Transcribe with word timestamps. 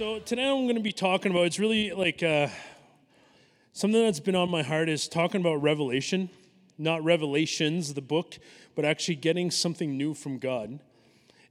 So 0.00 0.18
today 0.18 0.48
I'm 0.48 0.62
going 0.64 0.76
to 0.76 0.80
be 0.80 0.92
talking 0.92 1.30
about. 1.30 1.44
It's 1.44 1.58
really 1.58 1.90
like 1.90 2.22
uh, 2.22 2.48
something 3.74 4.02
that's 4.02 4.18
been 4.18 4.34
on 4.34 4.50
my 4.50 4.62
heart 4.62 4.88
is 4.88 5.06
talking 5.06 5.42
about 5.42 5.56
revelation, 5.56 6.30
not 6.78 7.04
revelations, 7.04 7.92
the 7.92 8.00
book, 8.00 8.38
but 8.74 8.86
actually 8.86 9.16
getting 9.16 9.50
something 9.50 9.98
new 9.98 10.14
from 10.14 10.38
God, 10.38 10.80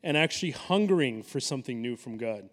and 0.02 0.18
actually 0.18 0.50
hungering 0.50 1.22
for 1.22 1.40
something 1.40 1.80
new 1.80 1.96
from 1.96 2.18
God. 2.18 2.50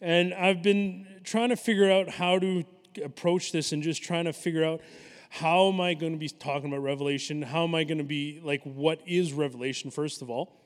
And 0.00 0.32
I've 0.32 0.62
been 0.62 1.06
trying 1.24 1.50
to 1.50 1.56
figure 1.56 1.92
out 1.92 2.08
how 2.08 2.38
to 2.38 2.64
approach 3.04 3.52
this, 3.52 3.72
and 3.72 3.82
just 3.82 4.02
trying 4.02 4.24
to 4.24 4.32
figure 4.32 4.64
out 4.64 4.80
how 5.28 5.68
am 5.68 5.78
I 5.78 5.92
going 5.92 6.12
to 6.12 6.18
be 6.18 6.30
talking 6.30 6.72
about 6.72 6.82
revelation? 6.82 7.42
How 7.42 7.64
am 7.64 7.74
I 7.74 7.84
going 7.84 7.98
to 7.98 8.02
be 8.02 8.40
like 8.42 8.62
what 8.62 9.02
is 9.06 9.34
revelation 9.34 9.90
first 9.90 10.22
of 10.22 10.30
all? 10.30 10.57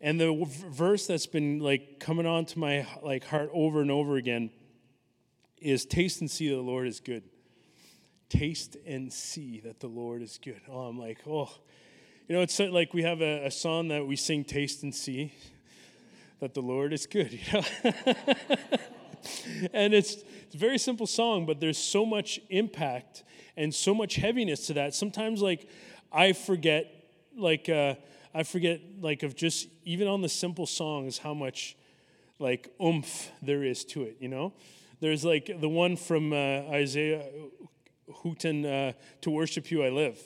And 0.00 0.18
the 0.18 0.46
verse 0.46 1.06
that's 1.06 1.26
been 1.26 1.58
like 1.58 2.00
coming 2.00 2.26
on 2.26 2.46
to 2.46 2.58
my 2.58 2.86
like 3.02 3.24
heart 3.24 3.50
over 3.52 3.82
and 3.82 3.90
over 3.90 4.16
again 4.16 4.50
is 5.60 5.84
taste 5.84 6.20
and 6.20 6.30
see 6.30 6.48
that 6.48 6.56
the 6.56 6.62
Lord 6.62 6.86
is 6.86 7.00
good. 7.00 7.22
Taste 8.30 8.76
and 8.86 9.12
see 9.12 9.60
that 9.60 9.80
the 9.80 9.88
Lord 9.88 10.22
is 10.22 10.38
good. 10.42 10.60
Oh, 10.70 10.82
I'm 10.82 10.98
like, 10.98 11.18
oh, 11.26 11.50
you 12.28 12.36
know, 12.36 12.42
it's 12.42 12.58
like 12.58 12.94
we 12.94 13.02
have 13.02 13.20
a, 13.20 13.46
a 13.46 13.50
song 13.50 13.88
that 13.88 14.06
we 14.06 14.16
sing, 14.16 14.44
taste 14.44 14.82
and 14.84 14.94
see 14.94 15.32
that 16.40 16.54
the 16.54 16.62
Lord 16.62 16.92
is 16.92 17.06
good. 17.06 17.38
You 17.52 17.60
know? 17.60 18.16
and 19.74 19.92
it's, 19.92 20.14
it's 20.14 20.54
a 20.54 20.58
very 20.58 20.78
simple 20.78 21.06
song, 21.06 21.44
but 21.44 21.60
there's 21.60 21.76
so 21.76 22.06
much 22.06 22.40
impact 22.48 23.22
and 23.56 23.74
so 23.74 23.94
much 23.94 24.14
heaviness 24.14 24.66
to 24.68 24.74
that. 24.74 24.94
Sometimes, 24.94 25.42
like, 25.42 25.68
I 26.10 26.32
forget, 26.32 26.86
like, 27.36 27.68
uh, 27.68 27.96
I 28.32 28.44
forget, 28.44 28.80
like, 29.00 29.22
of 29.22 29.34
just 29.34 29.68
even 29.84 30.06
on 30.06 30.22
the 30.22 30.28
simple 30.28 30.66
songs, 30.66 31.18
how 31.18 31.34
much, 31.34 31.76
like, 32.38 32.72
oomph 32.82 33.30
there 33.42 33.64
is 33.64 33.84
to 33.86 34.04
it, 34.04 34.16
you 34.20 34.28
know? 34.28 34.52
There's, 35.00 35.24
like, 35.24 35.60
the 35.60 35.68
one 35.68 35.96
from 35.96 36.32
uh, 36.32 36.76
Israel 36.76 37.50
Houghton, 38.22 38.64
uh, 38.64 38.92
To 39.22 39.30
worship 39.30 39.70
you 39.70 39.82
I 39.82 39.88
live, 39.88 40.18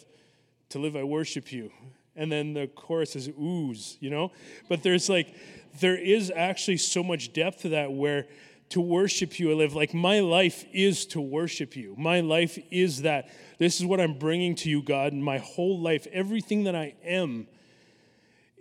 to 0.70 0.78
live 0.78 0.96
I 0.96 1.04
worship 1.04 1.52
you. 1.52 1.70
And 2.16 2.30
then 2.30 2.54
the 2.54 2.66
chorus 2.66 3.16
is 3.16 3.28
ooze, 3.28 3.96
you 4.00 4.10
know? 4.10 4.32
But 4.68 4.82
there's, 4.82 5.08
like, 5.08 5.34
there 5.80 5.96
is 5.96 6.30
actually 6.34 6.76
so 6.76 7.02
much 7.02 7.32
depth 7.32 7.62
to 7.62 7.70
that 7.70 7.92
where 7.92 8.26
to 8.70 8.80
worship 8.80 9.38
you 9.38 9.50
I 9.50 9.54
live. 9.54 9.74
Like, 9.74 9.94
my 9.94 10.20
life 10.20 10.64
is 10.72 11.06
to 11.06 11.20
worship 11.20 11.74
you. 11.74 11.94
My 11.96 12.20
life 12.20 12.58
is 12.70 13.02
that. 13.02 13.30
This 13.58 13.80
is 13.80 13.86
what 13.86 14.00
I'm 14.00 14.18
bringing 14.18 14.54
to 14.56 14.70
you, 14.70 14.82
God, 14.82 15.12
my 15.12 15.38
whole 15.38 15.80
life, 15.80 16.06
everything 16.12 16.64
that 16.64 16.74
I 16.74 16.94
am 17.04 17.46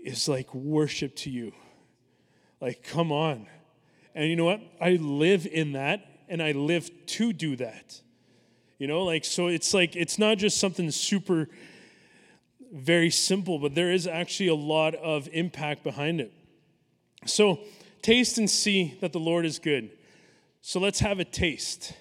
is 0.04 0.28
like 0.28 0.54
worship 0.54 1.16
to 1.16 1.30
you. 1.30 1.54
Like, 2.62 2.84
come 2.84 3.12
on. 3.12 3.48
And 4.16 4.30
you 4.30 4.36
know 4.36 4.46
what? 4.46 4.62
I 4.80 4.92
live 4.92 5.48
in 5.48 5.74
that 5.74 6.06
and 6.30 6.42
I 6.42 6.52
live 6.52 6.90
to 7.08 7.34
do 7.34 7.56
that. 7.58 8.02
You 8.80 8.88
know, 8.88 9.04
like, 9.04 9.24
so 9.24 9.48
it's 9.48 9.74
like, 9.74 9.96
it's 9.96 10.20
not 10.20 10.38
just 10.38 10.58
something 10.58 10.92
super, 10.92 11.48
very 12.72 13.10
simple, 13.10 13.60
but 13.60 13.76
there 13.76 13.92
is 13.92 14.08
actually 14.08 14.50
a 14.50 14.56
lot 14.56 14.96
of 14.96 15.30
impact 15.32 15.84
behind 15.84 16.20
it. 16.20 16.34
So, 17.26 17.60
taste 18.02 18.38
and 18.38 18.50
see 18.50 18.98
that 19.00 19.14
the 19.14 19.20
Lord 19.20 19.46
is 19.46 19.60
good. 19.60 19.92
So, 20.62 20.80
let's 20.80 21.00
have 21.00 21.20
a 21.20 21.26
taste. 21.26 21.94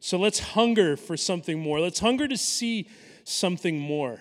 So, 0.00 0.18
let's 0.18 0.40
hunger 0.40 0.96
for 0.96 1.16
something 1.16 1.58
more. 1.58 1.80
Let's 1.80 2.00
hunger 2.00 2.28
to 2.28 2.36
see 2.36 2.88
something 3.24 3.78
more. 3.78 4.20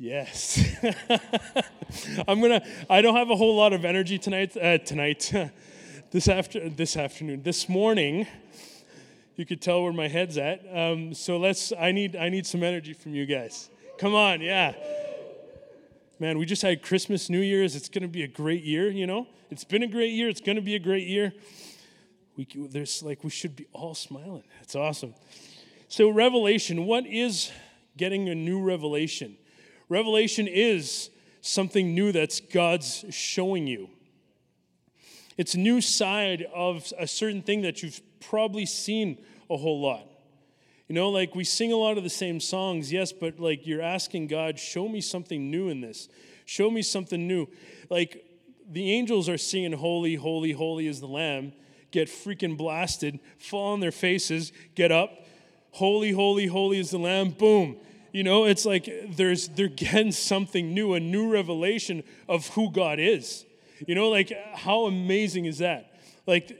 Yes. 0.00 0.58
I'm 2.26 2.40
going 2.40 2.58
to 2.58 2.66
I 2.88 3.02
don't 3.02 3.16
have 3.16 3.28
a 3.28 3.36
whole 3.36 3.54
lot 3.54 3.74
of 3.74 3.84
energy 3.84 4.18
tonight 4.18 4.56
uh, 4.56 4.78
tonight. 4.78 5.30
this 6.10 6.26
after 6.26 6.70
this 6.70 6.96
afternoon. 6.96 7.42
This 7.42 7.68
morning, 7.68 8.26
you 9.36 9.44
could 9.44 9.60
tell 9.60 9.82
where 9.82 9.92
my 9.92 10.08
head's 10.08 10.38
at. 10.38 10.64
Um, 10.72 11.12
so 11.12 11.36
let's 11.36 11.74
I 11.78 11.92
need 11.92 12.16
I 12.16 12.30
need 12.30 12.46
some 12.46 12.62
energy 12.62 12.94
from 12.94 13.14
you 13.14 13.26
guys. 13.26 13.68
Come 13.98 14.14
on, 14.14 14.40
yeah. 14.40 14.72
Man, 16.18 16.38
we 16.38 16.46
just 16.46 16.62
had 16.62 16.82
Christmas, 16.82 17.28
New 17.28 17.42
Year's. 17.42 17.76
It's 17.76 17.90
going 17.90 18.00
to 18.00 18.08
be 18.08 18.22
a 18.22 18.28
great 18.28 18.64
year, 18.64 18.90
you 18.90 19.06
know? 19.06 19.26
It's 19.50 19.64
been 19.64 19.82
a 19.82 19.86
great 19.86 20.12
year. 20.12 20.30
It's 20.30 20.40
going 20.40 20.56
to 20.56 20.62
be 20.62 20.76
a 20.76 20.78
great 20.78 21.06
year. 21.06 21.34
We, 22.36 22.46
there's 22.70 23.02
like, 23.02 23.22
we 23.22 23.30
should 23.30 23.54
be 23.54 23.66
all 23.72 23.94
smiling. 23.94 24.44
It's 24.62 24.74
awesome. 24.74 25.14
So, 25.88 26.08
revelation, 26.08 26.86
what 26.86 27.06
is 27.06 27.50
getting 27.98 28.30
a 28.30 28.34
new 28.34 28.62
revelation? 28.62 29.36
Revelation 29.90 30.46
is 30.46 31.10
something 31.42 31.94
new 31.94 32.12
that's 32.12 32.40
God's 32.40 33.04
showing 33.10 33.66
you. 33.66 33.90
It's 35.36 35.54
a 35.54 35.58
new 35.58 35.80
side 35.80 36.46
of 36.54 36.90
a 36.98 37.08
certain 37.08 37.42
thing 37.42 37.62
that 37.62 37.82
you've 37.82 38.00
probably 38.20 38.66
seen 38.66 39.18
a 39.50 39.56
whole 39.56 39.80
lot. 39.80 40.06
You 40.86 40.94
know, 40.94 41.08
like 41.08 41.34
we 41.34 41.42
sing 41.42 41.72
a 41.72 41.76
lot 41.76 41.98
of 41.98 42.04
the 42.04 42.10
same 42.10 42.38
songs, 42.38 42.92
yes, 42.92 43.12
but 43.12 43.40
like 43.40 43.66
you're 43.66 43.82
asking 43.82 44.28
God, 44.28 44.58
show 44.60 44.88
me 44.88 45.00
something 45.00 45.50
new 45.50 45.68
in 45.68 45.80
this. 45.80 46.08
Show 46.44 46.70
me 46.70 46.82
something 46.82 47.26
new. 47.26 47.48
Like 47.90 48.24
the 48.70 48.92
angels 48.92 49.28
are 49.28 49.38
singing, 49.38 49.72
Holy, 49.72 50.14
holy, 50.14 50.52
holy 50.52 50.86
is 50.86 51.00
the 51.00 51.08
Lamb, 51.08 51.52
get 51.90 52.08
freaking 52.08 52.56
blasted, 52.56 53.18
fall 53.38 53.72
on 53.72 53.80
their 53.80 53.92
faces, 53.92 54.52
get 54.76 54.92
up. 54.92 55.26
Holy, 55.72 56.12
holy, 56.12 56.46
holy 56.46 56.78
is 56.78 56.90
the 56.90 56.98
Lamb, 56.98 57.30
boom 57.30 57.76
you 58.12 58.22
know, 58.22 58.44
it's 58.44 58.66
like 58.66 58.88
there's 59.16 59.48
they're 59.48 59.68
getting 59.68 60.12
something 60.12 60.74
new, 60.74 60.94
a 60.94 61.00
new 61.00 61.30
revelation 61.30 62.02
of 62.28 62.48
who 62.48 62.70
God 62.70 62.98
is. 62.98 63.44
You 63.86 63.94
know, 63.94 64.08
like 64.08 64.32
how 64.54 64.86
amazing 64.86 65.46
is 65.46 65.58
that? 65.58 66.00
Like 66.26 66.58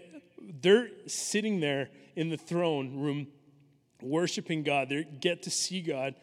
they're 0.62 0.88
sitting 1.06 1.60
there 1.60 1.90
in 2.16 2.28
the 2.28 2.36
throne 2.36 3.00
room 3.00 3.28
worshiping 4.02 4.62
God. 4.62 4.88
They 4.88 5.04
get 5.04 5.42
to 5.42 5.50
see 5.50 5.80
God 5.80 6.14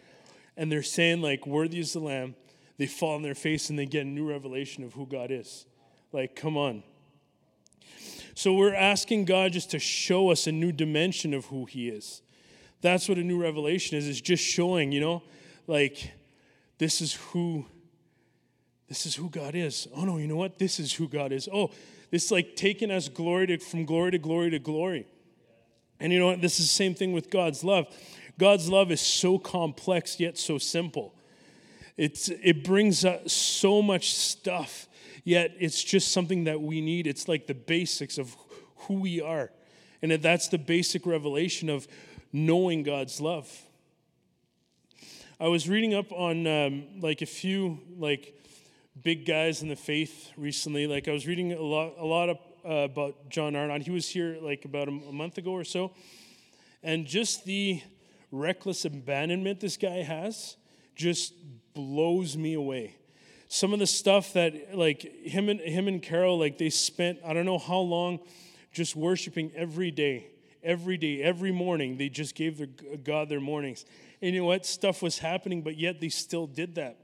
and 0.55 0.71
they're 0.71 0.83
saying 0.83 1.21
like 1.21 1.45
worthy 1.45 1.79
is 1.79 1.93
the 1.93 1.99
lamb. 1.99 2.35
They 2.77 2.87
fall 2.87 3.15
on 3.15 3.21
their 3.21 3.35
face 3.35 3.69
and 3.69 3.77
they 3.77 3.85
get 3.85 4.05
a 4.05 4.09
new 4.09 4.29
revelation 4.29 4.83
of 4.83 4.93
who 4.93 5.05
God 5.05 5.31
is. 5.31 5.65
Like 6.11 6.35
come 6.35 6.57
on. 6.57 6.83
So 8.33 8.53
we're 8.53 8.75
asking 8.75 9.25
God 9.25 9.53
just 9.53 9.71
to 9.71 9.79
show 9.79 10.29
us 10.29 10.45
a 10.45 10.51
new 10.51 10.71
dimension 10.71 11.33
of 11.33 11.45
who 11.45 11.65
he 11.65 11.89
is. 11.89 12.21
That's 12.81 13.09
what 13.09 13.17
a 13.17 13.23
new 13.23 13.41
revelation 13.41 13.97
is, 13.97 14.07
is 14.07 14.21
just 14.21 14.43
showing, 14.43 14.91
you 14.91 14.99
know, 14.99 15.23
like 15.65 16.13
this 16.77 17.01
is 17.01 17.13
who 17.13 17.65
this 18.87 19.05
is 19.05 19.15
who 19.15 19.29
God 19.29 19.55
is. 19.55 19.87
Oh 19.95 20.05
no, 20.05 20.17
you 20.17 20.27
know 20.27 20.37
what? 20.37 20.59
This 20.59 20.79
is 20.79 20.93
who 20.93 21.07
God 21.07 21.31
is. 21.31 21.49
Oh, 21.51 21.71
this 22.09 22.25
is 22.25 22.31
like 22.31 22.55
taking 22.55 22.89
us 22.89 23.09
glory 23.09 23.47
to, 23.47 23.57
from 23.57 23.85
glory 23.85 24.11
to 24.11 24.17
glory 24.17 24.51
to 24.51 24.59
glory. 24.59 25.07
And 25.99 26.13
you 26.13 26.19
know 26.19 26.27
what? 26.27 26.41
This 26.41 26.59
is 26.59 26.67
the 26.67 26.73
same 26.73 26.95
thing 26.95 27.11
with 27.11 27.29
God's 27.29 27.63
love. 27.63 27.87
God's 28.39 28.69
love 28.69 28.91
is 28.91 29.01
so 29.01 29.37
complex 29.39 30.19
yet 30.19 30.37
so 30.37 30.57
simple. 30.57 31.13
It's, 31.97 32.29
it 32.29 32.63
brings 32.63 33.03
us 33.03 33.33
so 33.33 33.81
much 33.81 34.13
stuff, 34.13 34.87
yet 35.23 35.51
it's 35.59 35.83
just 35.83 36.11
something 36.11 36.43
that 36.43 36.61
we 36.61 36.79
need. 36.79 37.07
It's 37.07 37.27
like 37.27 37.47
the 37.47 37.55
basics 37.55 38.19
of 38.19 38.37
who 38.81 38.95
we 38.95 39.19
are. 39.19 39.51
And 40.03 40.11
that's 40.11 40.47
the 40.47 40.59
basic 40.59 41.07
revelation 41.07 41.69
of 41.69 41.87
knowing 42.31 42.83
God's 42.83 43.19
love. 43.21 43.49
I 45.39 45.47
was 45.47 45.69
reading 45.69 45.93
up 45.93 46.11
on 46.11 46.47
um, 46.47 46.83
like 46.99 47.21
a 47.21 47.25
few 47.25 47.79
like 47.97 48.33
big 49.03 49.25
guys 49.25 49.61
in 49.61 49.69
the 49.69 49.75
faith 49.75 50.31
recently. 50.35 50.87
Like 50.87 51.07
I 51.07 51.11
was 51.11 51.27
reading 51.27 51.53
a 51.53 51.61
lot, 51.61 51.93
a 51.99 52.05
lot 52.05 52.29
of, 52.29 52.37
uh, 52.65 52.85
about 52.85 53.29
John 53.29 53.55
Arnott. 53.55 53.83
He 53.83 53.91
was 53.91 54.09
here 54.09 54.37
like 54.41 54.65
about 54.65 54.87
a, 54.87 54.91
a 54.91 55.13
month 55.13 55.37
ago 55.37 55.51
or 55.51 55.63
so, 55.63 55.91
and 56.81 57.05
just 57.05 57.45
the 57.45 57.81
reckless 58.31 58.83
abandonment 58.83 59.59
this 59.59 59.77
guy 59.77 60.01
has 60.01 60.57
just 60.95 61.33
blows 61.73 62.35
me 62.35 62.55
away. 62.55 62.95
Some 63.47 63.73
of 63.73 63.79
the 63.79 63.87
stuff 63.87 64.33
that 64.33 64.75
like 64.75 65.01
him 65.01 65.49
and 65.49 65.59
him 65.59 65.87
and 65.87 66.01
Carol 66.01 66.37
like 66.37 66.57
they 66.57 66.69
spent 66.69 67.19
I 67.25 67.33
don't 67.33 67.45
know 67.45 67.59
how 67.59 67.79
long 67.79 68.19
just 68.73 68.95
worshiping 68.95 69.51
every 69.55 69.91
day 69.91 70.27
every 70.67 70.97
day, 70.97 71.23
every 71.23 71.51
morning. 71.51 71.97
They 71.97 72.09
just 72.09 72.35
gave 72.35 72.57
their 72.57 72.67
God 72.97 73.29
their 73.29 73.39
mornings. 73.39 73.85
And 74.21 74.35
you 74.35 74.41
know 74.41 74.47
what? 74.47 74.65
Stuff 74.65 75.01
was 75.01 75.17
happening, 75.17 75.61
but 75.61 75.77
yet 75.77 76.01
they 76.01 76.09
still 76.09 76.45
did 76.45 76.75
that. 76.75 76.99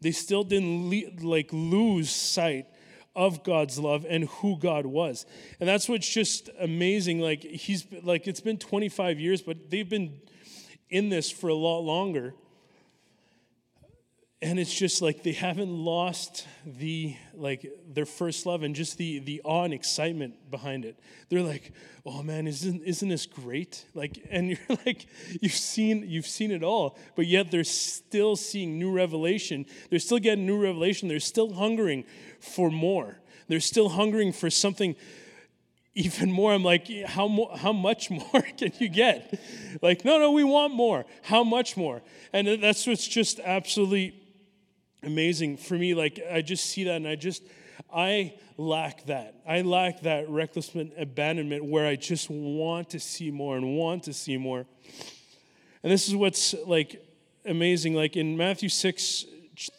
They 0.00 0.12
still 0.12 0.42
didn't 0.42 0.90
le- 0.90 1.24
like 1.24 1.50
lose 1.52 2.10
sight 2.10 2.66
of 3.14 3.44
God's 3.44 3.78
love 3.78 4.06
and 4.08 4.24
who 4.24 4.58
God 4.58 4.86
was. 4.86 5.26
And 5.60 5.68
that's 5.68 5.88
what's 5.88 6.08
just 6.08 6.50
amazing. 6.58 7.20
Like 7.20 7.42
he's 7.42 7.86
like 8.02 8.26
it's 8.26 8.40
been 8.40 8.58
25 8.58 9.20
years, 9.20 9.42
but 9.42 9.70
they've 9.70 9.88
been 9.88 10.20
in 10.88 11.08
this 11.08 11.30
for 11.30 11.48
a 11.48 11.54
lot 11.54 11.80
longer 11.80 12.34
and 14.42 14.58
it's 14.58 14.74
just 14.74 15.00
like 15.00 15.22
they 15.22 15.32
haven't 15.32 15.70
lost 15.70 16.46
the 16.66 17.16
like 17.34 17.66
their 17.88 18.04
first 18.04 18.44
love 18.44 18.62
and 18.62 18.74
just 18.74 18.98
the 18.98 19.18
the 19.20 19.40
awe 19.44 19.64
and 19.64 19.72
excitement 19.72 20.50
behind 20.50 20.84
it 20.84 20.98
they're 21.30 21.42
like 21.42 21.72
oh 22.04 22.22
man 22.22 22.46
isn't 22.46 22.82
isn't 22.82 23.08
this 23.08 23.24
great 23.24 23.86
like 23.94 24.22
and 24.30 24.50
you're 24.68 24.78
like 24.84 25.06
you've 25.40 25.52
seen 25.52 26.04
you've 26.06 26.26
seen 26.26 26.50
it 26.50 26.62
all 26.62 26.98
but 27.14 27.26
yet 27.26 27.50
they're 27.50 27.64
still 27.64 28.36
seeing 28.36 28.78
new 28.78 28.90
revelation 28.90 29.64
they're 29.90 29.98
still 29.98 30.18
getting 30.18 30.44
new 30.44 30.60
revelation 30.60 31.08
they're 31.08 31.18
still 31.18 31.54
hungering 31.54 32.04
for 32.40 32.70
more 32.70 33.18
They're 33.48 33.60
still 33.60 33.88
hungering 33.90 34.32
for 34.32 34.50
something 34.50 34.96
even 35.94 36.30
more. 36.30 36.52
I'm 36.52 36.62
like, 36.62 36.88
how, 37.06 37.28
mo- 37.28 37.54
how 37.56 37.72
much 37.72 38.10
more 38.32 38.42
can 38.56 38.72
you 38.78 38.88
get? 38.88 39.40
Like, 39.82 40.04
no, 40.04 40.18
no, 40.18 40.30
we 40.30 40.44
want 40.44 40.74
more. 40.74 41.06
How 41.22 41.42
much 41.42 41.76
more? 41.76 42.02
And 42.32 42.62
that's 42.62 42.86
what's 42.86 43.06
just 43.06 43.40
absolutely 43.40 44.14
amazing 45.06 45.56
for 45.56 45.74
me. 45.74 45.94
Like, 45.94 46.20
I 46.30 46.42
just 46.42 46.66
see 46.66 46.84
that 46.84 46.96
and 46.96 47.08
I 47.08 47.14
just, 47.14 47.42
I 47.92 48.34
lack 48.58 49.06
that. 49.06 49.34
I 49.46 49.62
lack 49.62 50.02
that 50.02 50.28
reckless 50.28 50.72
abandonment 50.98 51.64
where 51.64 51.86
I 51.86 51.96
just 51.96 52.28
want 52.30 52.90
to 52.90 53.00
see 53.00 53.30
more 53.30 53.56
and 53.56 53.76
want 53.76 54.04
to 54.04 54.12
see 54.12 54.36
more. 54.36 54.66
And 55.82 55.92
this 55.92 56.08
is 56.08 56.16
what's 56.16 56.54
like 56.66 57.02
amazing. 57.44 57.94
Like 57.94 58.16
in 58.16 58.36
Matthew 58.36 58.68
6 58.68 59.24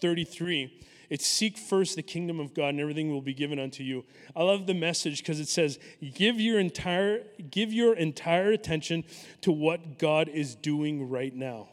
33, 0.02 0.74
it's 1.10 1.26
seek 1.26 1.58
first 1.58 1.96
the 1.96 2.02
kingdom 2.02 2.40
of 2.40 2.54
God 2.54 2.70
and 2.70 2.80
everything 2.80 3.12
will 3.12 3.22
be 3.22 3.34
given 3.34 3.60
unto 3.60 3.84
you. 3.84 4.04
I 4.36 4.44
love 4.44 4.68
the 4.68 4.74
message 4.74 5.20
because 5.20 5.40
it 5.40 5.48
says, 5.48 5.80
give 6.16 6.40
your 6.40 6.60
entire 6.60 7.24
give 7.50 7.74
your 7.74 7.96
entire 7.96 8.52
attention 8.52 9.04
to 9.42 9.52
what 9.52 10.00
God 10.00 10.28
is 10.28 10.56
doing 10.56 11.10
right 11.10 11.36
now. 11.36 11.70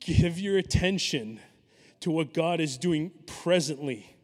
Give 0.00 0.38
your 0.38 0.56
attention 0.56 1.40
to 2.00 2.10
what 2.10 2.32
God 2.32 2.60
is 2.60 2.78
doing 2.78 3.10
presently 3.26 4.16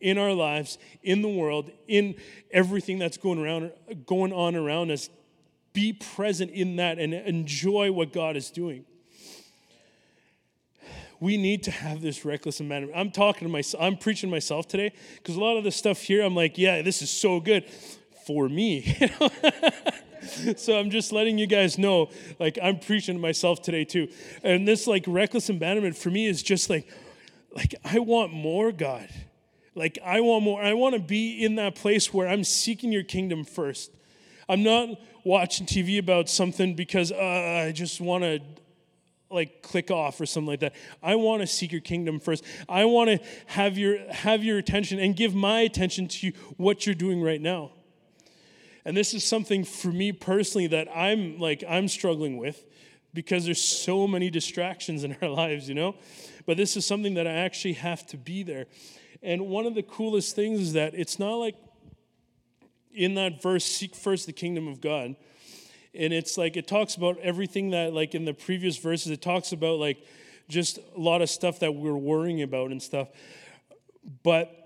in 0.00 0.18
our 0.18 0.32
lives, 0.32 0.78
in 1.02 1.22
the 1.22 1.28
world, 1.28 1.70
in 1.86 2.14
everything 2.50 2.98
that's 2.98 3.16
going 3.16 3.38
around 3.38 3.72
going 4.06 4.32
on 4.32 4.56
around 4.56 4.90
us. 4.90 5.10
Be 5.72 5.92
present 5.92 6.50
in 6.50 6.76
that 6.76 6.98
and 6.98 7.14
enjoy 7.14 7.92
what 7.92 8.12
God 8.12 8.36
is 8.36 8.50
doing 8.50 8.84
we 11.20 11.36
need 11.36 11.62
to 11.64 11.70
have 11.70 12.00
this 12.00 12.24
reckless 12.24 12.60
abandonment. 12.60 12.98
I'm 12.98 13.10
talking 13.10 13.46
to 13.46 13.52
myself, 13.52 13.84
I'm 13.84 13.96
preaching 13.96 14.30
to 14.30 14.32
myself 14.34 14.66
today 14.66 14.92
because 15.16 15.36
a 15.36 15.40
lot 15.40 15.58
of 15.58 15.64
the 15.64 15.70
stuff 15.70 16.00
here, 16.00 16.22
I'm 16.24 16.34
like, 16.34 16.56
yeah, 16.56 16.82
this 16.82 17.02
is 17.02 17.10
so 17.10 17.38
good 17.40 17.68
for 18.26 18.48
me. 18.48 18.82
so 20.56 20.78
I'm 20.78 20.90
just 20.90 21.12
letting 21.12 21.38
you 21.38 21.46
guys 21.46 21.76
know, 21.78 22.10
like, 22.38 22.58
I'm 22.62 22.78
preaching 22.78 23.16
to 23.16 23.20
myself 23.20 23.60
today 23.60 23.84
too. 23.84 24.08
And 24.42 24.66
this, 24.66 24.86
like, 24.86 25.04
reckless 25.06 25.50
abandonment 25.50 25.96
for 25.96 26.10
me 26.10 26.26
is 26.26 26.42
just 26.42 26.70
like, 26.70 26.88
like, 27.54 27.74
I 27.84 27.98
want 27.98 28.32
more, 28.32 28.72
God. 28.72 29.08
Like, 29.74 29.98
I 30.04 30.20
want 30.20 30.44
more. 30.44 30.62
I 30.62 30.74
want 30.74 30.94
to 30.94 31.00
be 31.00 31.44
in 31.44 31.56
that 31.56 31.74
place 31.74 32.12
where 32.12 32.28
I'm 32.28 32.44
seeking 32.44 32.92
your 32.92 33.02
kingdom 33.02 33.44
first. 33.44 33.90
I'm 34.48 34.62
not 34.62 35.00
watching 35.24 35.66
TV 35.66 35.98
about 35.98 36.28
something 36.28 36.74
because 36.74 37.12
uh, 37.12 37.64
I 37.66 37.72
just 37.72 38.00
want 38.00 38.24
to 38.24 38.40
like 39.30 39.62
click 39.62 39.92
off 39.92 40.20
or 40.20 40.26
something 40.26 40.48
like 40.48 40.60
that. 40.60 40.74
I 41.02 41.14
want 41.14 41.40
to 41.42 41.46
seek 41.46 41.70
your 41.70 41.80
kingdom 41.80 42.18
first. 42.18 42.44
I 42.68 42.84
want 42.84 43.10
to 43.10 43.20
have 43.46 43.78
your 43.78 43.98
have 44.12 44.42
your 44.42 44.58
attention 44.58 44.98
and 44.98 45.14
give 45.14 45.34
my 45.34 45.60
attention 45.60 46.08
to 46.08 46.32
what 46.56 46.84
you're 46.84 46.96
doing 46.96 47.22
right 47.22 47.40
now. 47.40 47.70
And 48.84 48.96
this 48.96 49.14
is 49.14 49.24
something 49.24 49.62
for 49.62 49.88
me 49.88 50.10
personally 50.10 50.66
that 50.68 50.88
I'm 50.94 51.38
like 51.38 51.62
I'm 51.68 51.86
struggling 51.86 52.38
with 52.38 52.64
because 53.14 53.44
there's 53.44 53.62
so 53.62 54.06
many 54.08 54.30
distractions 54.30 55.04
in 55.04 55.16
our 55.22 55.28
lives, 55.28 55.68
you 55.68 55.74
know? 55.74 55.94
But 56.46 56.56
this 56.56 56.76
is 56.76 56.86
something 56.86 57.14
that 57.14 57.26
I 57.26 57.32
actually 57.32 57.74
have 57.74 58.06
to 58.08 58.16
be 58.16 58.42
there. 58.42 58.66
And 59.22 59.48
one 59.48 59.66
of 59.66 59.74
the 59.74 59.82
coolest 59.82 60.34
things 60.34 60.60
is 60.60 60.72
that 60.74 60.94
it's 60.94 61.18
not 61.18 61.34
like 61.34 61.56
in 62.92 63.14
that 63.14 63.42
verse 63.42 63.64
seek 63.64 63.94
first 63.94 64.26
the 64.26 64.32
kingdom 64.32 64.66
of 64.66 64.80
God. 64.80 65.16
And 65.94 66.12
it's 66.12 66.38
like 66.38 66.56
it 66.56 66.66
talks 66.66 66.94
about 66.94 67.18
everything 67.18 67.70
that 67.70 67.92
like 67.92 68.14
in 68.14 68.24
the 68.24 68.34
previous 68.34 68.76
verses 68.76 69.10
it 69.10 69.20
talks 69.20 69.52
about 69.52 69.78
like 69.78 70.04
just 70.48 70.78
a 70.78 71.00
lot 71.00 71.22
of 71.22 71.30
stuff 71.30 71.60
that 71.60 71.72
we're 71.72 71.96
worrying 71.96 72.42
about 72.42 72.70
and 72.70 72.82
stuff. 72.82 73.08
But 74.22 74.56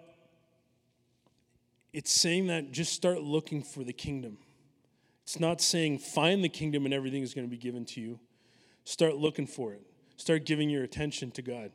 it's 1.93 2.13
saying 2.13 2.49
that 2.49 2.73
just 2.73 2.93
start 2.93 3.23
looking 3.23 3.63
for 3.63 3.85
the 3.85 3.93
kingdom. 3.93 4.39
It's 5.23 5.41
not 5.41 5.61
saying 5.61 5.99
find 5.99 6.45
the 6.45 6.49
kingdom 6.49 6.85
and 6.85 6.95
everything 6.95 7.23
is 7.23 7.35
going 7.35 7.47
to 7.47 7.51
be 7.51 7.57
given 7.57 7.85
to 7.87 8.01
you. 8.01 8.21
Start 8.85 9.17
looking 9.17 9.47
for 9.47 9.73
it 9.73 9.83
start 10.17 10.45
giving 10.45 10.71
your 10.71 10.83
attention 10.85 11.31
to 11.31 11.43
god 11.43 11.71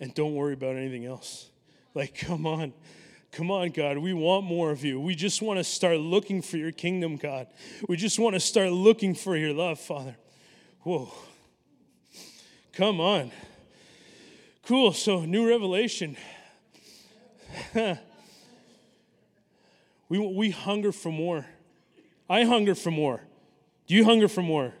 and 0.00 0.14
don't 0.14 0.34
worry 0.34 0.54
about 0.54 0.76
anything 0.76 1.04
else 1.04 1.50
like 1.94 2.14
come 2.16 2.46
on 2.46 2.72
Come 3.34 3.50
on, 3.50 3.70
God, 3.70 3.98
we 3.98 4.12
want 4.12 4.46
more 4.46 4.70
of 4.70 4.84
you. 4.84 5.00
We 5.00 5.16
just 5.16 5.42
want 5.42 5.58
to 5.58 5.64
start 5.64 5.98
looking 5.98 6.40
for 6.40 6.56
your 6.56 6.70
kingdom, 6.70 7.16
God. 7.16 7.48
We 7.88 7.96
just 7.96 8.16
want 8.16 8.34
to 8.34 8.40
start 8.40 8.70
looking 8.70 9.12
for 9.12 9.36
your 9.36 9.52
love, 9.52 9.80
Father. 9.80 10.14
Whoa. 10.82 11.12
Come 12.74 13.00
on. 13.00 13.32
Cool. 14.64 14.92
So, 14.92 15.24
new 15.24 15.48
revelation. 15.48 16.16
we, 17.74 17.98
we 20.18 20.50
hunger 20.50 20.92
for 20.92 21.10
more. 21.10 21.44
I 22.30 22.44
hunger 22.44 22.76
for 22.76 22.92
more. 22.92 23.20
Do 23.88 23.96
you 23.96 24.04
hunger 24.04 24.28
for 24.28 24.42
more? 24.42 24.74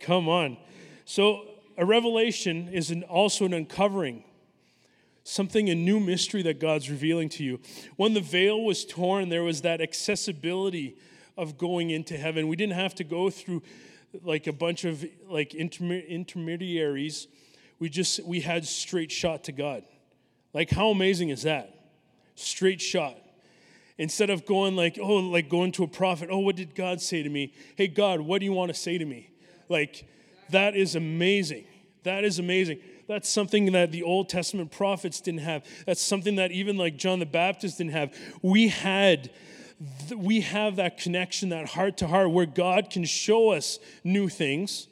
Come 0.00 0.30
on. 0.30 0.56
So, 1.04 1.46
a 1.80 1.86
revelation 1.86 2.68
is 2.68 2.90
an, 2.90 3.02
also 3.04 3.46
an 3.46 3.54
uncovering 3.54 4.22
something, 5.24 5.70
a 5.70 5.74
new 5.74 5.98
mystery 5.98 6.42
that 6.42 6.60
God's 6.60 6.90
revealing 6.90 7.30
to 7.30 7.42
you. 7.42 7.58
When 7.96 8.12
the 8.12 8.20
veil 8.20 8.62
was 8.62 8.84
torn, 8.84 9.30
there 9.30 9.42
was 9.42 9.62
that 9.62 9.80
accessibility 9.80 10.98
of 11.38 11.56
going 11.56 11.88
into 11.88 12.18
heaven. 12.18 12.48
We 12.48 12.56
didn't 12.56 12.74
have 12.74 12.94
to 12.96 13.04
go 13.04 13.30
through 13.30 13.62
like 14.22 14.46
a 14.46 14.52
bunch 14.52 14.84
of 14.84 15.04
like 15.26 15.54
intermediaries. 15.54 17.28
We 17.78 17.88
just 17.88 18.22
we 18.24 18.40
had 18.40 18.66
straight 18.66 19.10
shot 19.10 19.44
to 19.44 19.52
God. 19.52 19.82
Like 20.52 20.68
how 20.68 20.90
amazing 20.90 21.30
is 21.30 21.44
that? 21.44 21.92
Straight 22.34 22.82
shot. 22.82 23.16
Instead 23.96 24.28
of 24.28 24.44
going 24.44 24.76
like, 24.76 24.98
oh, 25.00 25.16
like 25.16 25.48
going 25.48 25.72
to 25.72 25.84
a 25.84 25.88
prophet, 25.88 26.28
oh, 26.30 26.40
what 26.40 26.56
did 26.56 26.74
God 26.74 27.00
say 27.00 27.22
to 27.22 27.28
me? 27.30 27.54
Hey, 27.76 27.86
God, 27.86 28.20
what 28.20 28.40
do 28.40 28.44
you 28.44 28.52
want 28.52 28.70
to 28.70 28.78
say 28.78 28.98
to 28.98 29.04
me? 29.04 29.30
Like, 29.68 30.06
that 30.50 30.74
is 30.74 30.94
amazing. 30.94 31.66
That 32.02 32.24
is 32.24 32.38
amazing. 32.38 32.80
That's 33.06 33.28
something 33.28 33.72
that 33.72 33.92
the 33.92 34.02
Old 34.02 34.28
Testament 34.28 34.70
prophets 34.70 35.20
didn't 35.20 35.40
have. 35.40 35.64
That's 35.86 36.00
something 36.00 36.36
that 36.36 36.52
even 36.52 36.76
like 36.76 36.96
John 36.96 37.18
the 37.18 37.26
Baptist 37.26 37.78
didn't 37.78 37.92
have. 37.92 38.14
We 38.42 38.68
had 38.68 39.30
we 40.14 40.42
have 40.42 40.76
that 40.76 40.98
connection, 40.98 41.48
that 41.50 41.70
heart 41.70 41.96
to 41.98 42.06
heart, 42.06 42.30
where 42.30 42.46
God 42.46 42.90
can 42.90 43.04
show 43.04 43.50
us 43.50 43.78
new 44.04 44.28
things. 44.28 44.88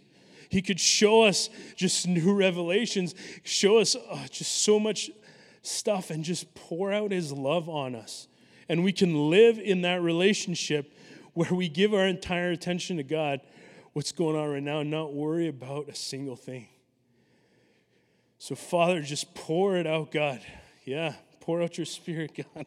He 0.48 0.62
could 0.62 0.80
show 0.80 1.24
us 1.24 1.50
just 1.76 2.08
new 2.08 2.34
revelations, 2.34 3.14
show 3.44 3.78
us 3.78 3.94
oh, 3.96 4.24
just 4.30 4.64
so 4.64 4.80
much 4.80 5.10
stuff, 5.62 6.10
and 6.10 6.24
just 6.24 6.54
pour 6.54 6.90
out 6.92 7.12
His 7.12 7.32
love 7.32 7.68
on 7.68 7.94
us. 7.94 8.28
And 8.68 8.82
we 8.82 8.92
can 8.92 9.30
live 9.30 9.58
in 9.58 9.82
that 9.82 10.00
relationship 10.00 10.94
where 11.34 11.52
we 11.52 11.68
give 11.68 11.92
our 11.92 12.06
entire 12.06 12.50
attention 12.50 12.96
to 12.96 13.02
God, 13.02 13.40
what's 13.92 14.12
going 14.12 14.36
on 14.36 14.48
right 14.50 14.62
now, 14.62 14.80
and 14.80 14.90
not 14.90 15.12
worry 15.12 15.48
about 15.48 15.88
a 15.88 15.94
single 15.94 16.36
thing. 16.36 16.68
So, 18.40 18.54
Father, 18.54 19.02
just 19.02 19.34
pour 19.34 19.76
it 19.76 19.86
out, 19.86 20.12
God. 20.12 20.40
Yeah, 20.84 21.14
pour 21.40 21.60
out 21.60 21.76
your 21.76 21.86
spirit, 21.86 22.46
God. 22.54 22.66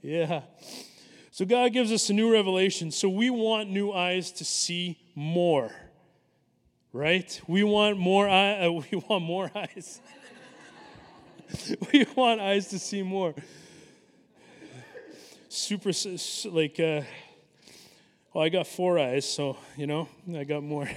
yeah. 0.00 0.42
So, 1.30 1.44
God 1.44 1.74
gives 1.74 1.92
us 1.92 2.08
a 2.08 2.14
new 2.14 2.32
revelation. 2.32 2.90
So, 2.90 3.10
we 3.10 3.28
want 3.28 3.68
new 3.68 3.92
eyes 3.92 4.32
to 4.32 4.46
see 4.46 4.98
more, 5.14 5.70
right? 6.94 7.38
We 7.46 7.64
want 7.64 7.98
more, 7.98 8.26
eye, 8.26 8.66
uh, 8.66 8.70
we 8.90 9.02
want 9.06 9.24
more 9.24 9.50
eyes. 9.54 10.00
we 11.92 12.06
want 12.16 12.40
eyes 12.40 12.68
to 12.68 12.78
see 12.78 13.02
more. 13.02 13.34
Super, 15.50 15.92
like, 16.46 16.80
uh, 16.80 17.02
well, 18.32 18.44
I 18.44 18.48
got 18.48 18.66
four 18.66 18.98
eyes, 18.98 19.28
so, 19.28 19.58
you 19.76 19.86
know, 19.86 20.08
I 20.34 20.44
got 20.44 20.62
more. 20.62 20.88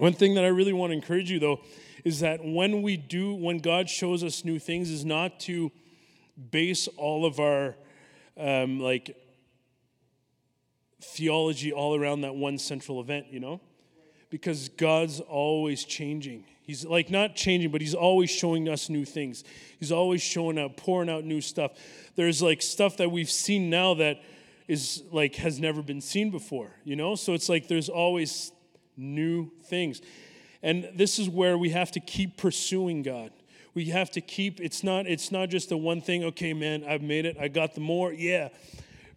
One 0.00 0.14
thing 0.14 0.34
that 0.36 0.44
I 0.44 0.48
really 0.48 0.72
want 0.72 0.92
to 0.92 0.94
encourage 0.94 1.30
you, 1.30 1.38
though, 1.38 1.60
is 2.06 2.20
that 2.20 2.42
when 2.42 2.80
we 2.80 2.96
do, 2.96 3.34
when 3.34 3.58
God 3.58 3.86
shows 3.86 4.24
us 4.24 4.46
new 4.46 4.58
things, 4.58 4.88
is 4.88 5.04
not 5.04 5.38
to 5.40 5.70
base 6.50 6.88
all 6.96 7.26
of 7.26 7.38
our 7.38 7.76
um, 8.38 8.80
like 8.80 9.14
theology 11.02 11.70
all 11.70 11.94
around 11.94 12.22
that 12.22 12.34
one 12.34 12.56
central 12.56 12.98
event, 12.98 13.26
you 13.30 13.40
know? 13.40 13.60
Because 14.30 14.70
God's 14.70 15.20
always 15.20 15.84
changing. 15.84 16.46
He's 16.62 16.86
like 16.86 17.10
not 17.10 17.36
changing, 17.36 17.70
but 17.70 17.82
he's 17.82 17.94
always 17.94 18.30
showing 18.30 18.70
us 18.70 18.88
new 18.88 19.04
things. 19.04 19.44
He's 19.78 19.92
always 19.92 20.22
showing 20.22 20.58
out, 20.58 20.78
pouring 20.78 21.10
out 21.10 21.24
new 21.24 21.42
stuff. 21.42 21.72
There's 22.16 22.40
like 22.40 22.62
stuff 22.62 22.96
that 22.96 23.10
we've 23.10 23.30
seen 23.30 23.68
now 23.68 23.92
that 23.94 24.22
is 24.66 25.02
like 25.12 25.34
has 25.34 25.60
never 25.60 25.82
been 25.82 26.00
seen 26.00 26.30
before, 26.30 26.70
you 26.84 26.96
know? 26.96 27.16
So 27.16 27.34
it's 27.34 27.50
like 27.50 27.68
there's 27.68 27.90
always 27.90 28.52
new 29.00 29.50
things. 29.64 30.00
And 30.62 30.90
this 30.94 31.18
is 31.18 31.28
where 31.28 31.56
we 31.56 31.70
have 31.70 31.90
to 31.92 32.00
keep 32.00 32.36
pursuing 32.36 33.02
God. 33.02 33.32
We 33.72 33.86
have 33.86 34.10
to 34.12 34.20
keep 34.20 34.60
it's 34.60 34.84
not 34.84 35.06
it's 35.06 35.32
not 35.32 35.48
just 35.48 35.68
the 35.68 35.76
one 35.76 36.00
thing, 36.00 36.24
okay 36.24 36.52
man, 36.52 36.84
I've 36.86 37.02
made 37.02 37.24
it. 37.24 37.36
I 37.40 37.48
got 37.48 37.74
the 37.74 37.80
more. 37.80 38.12
Yeah. 38.12 38.48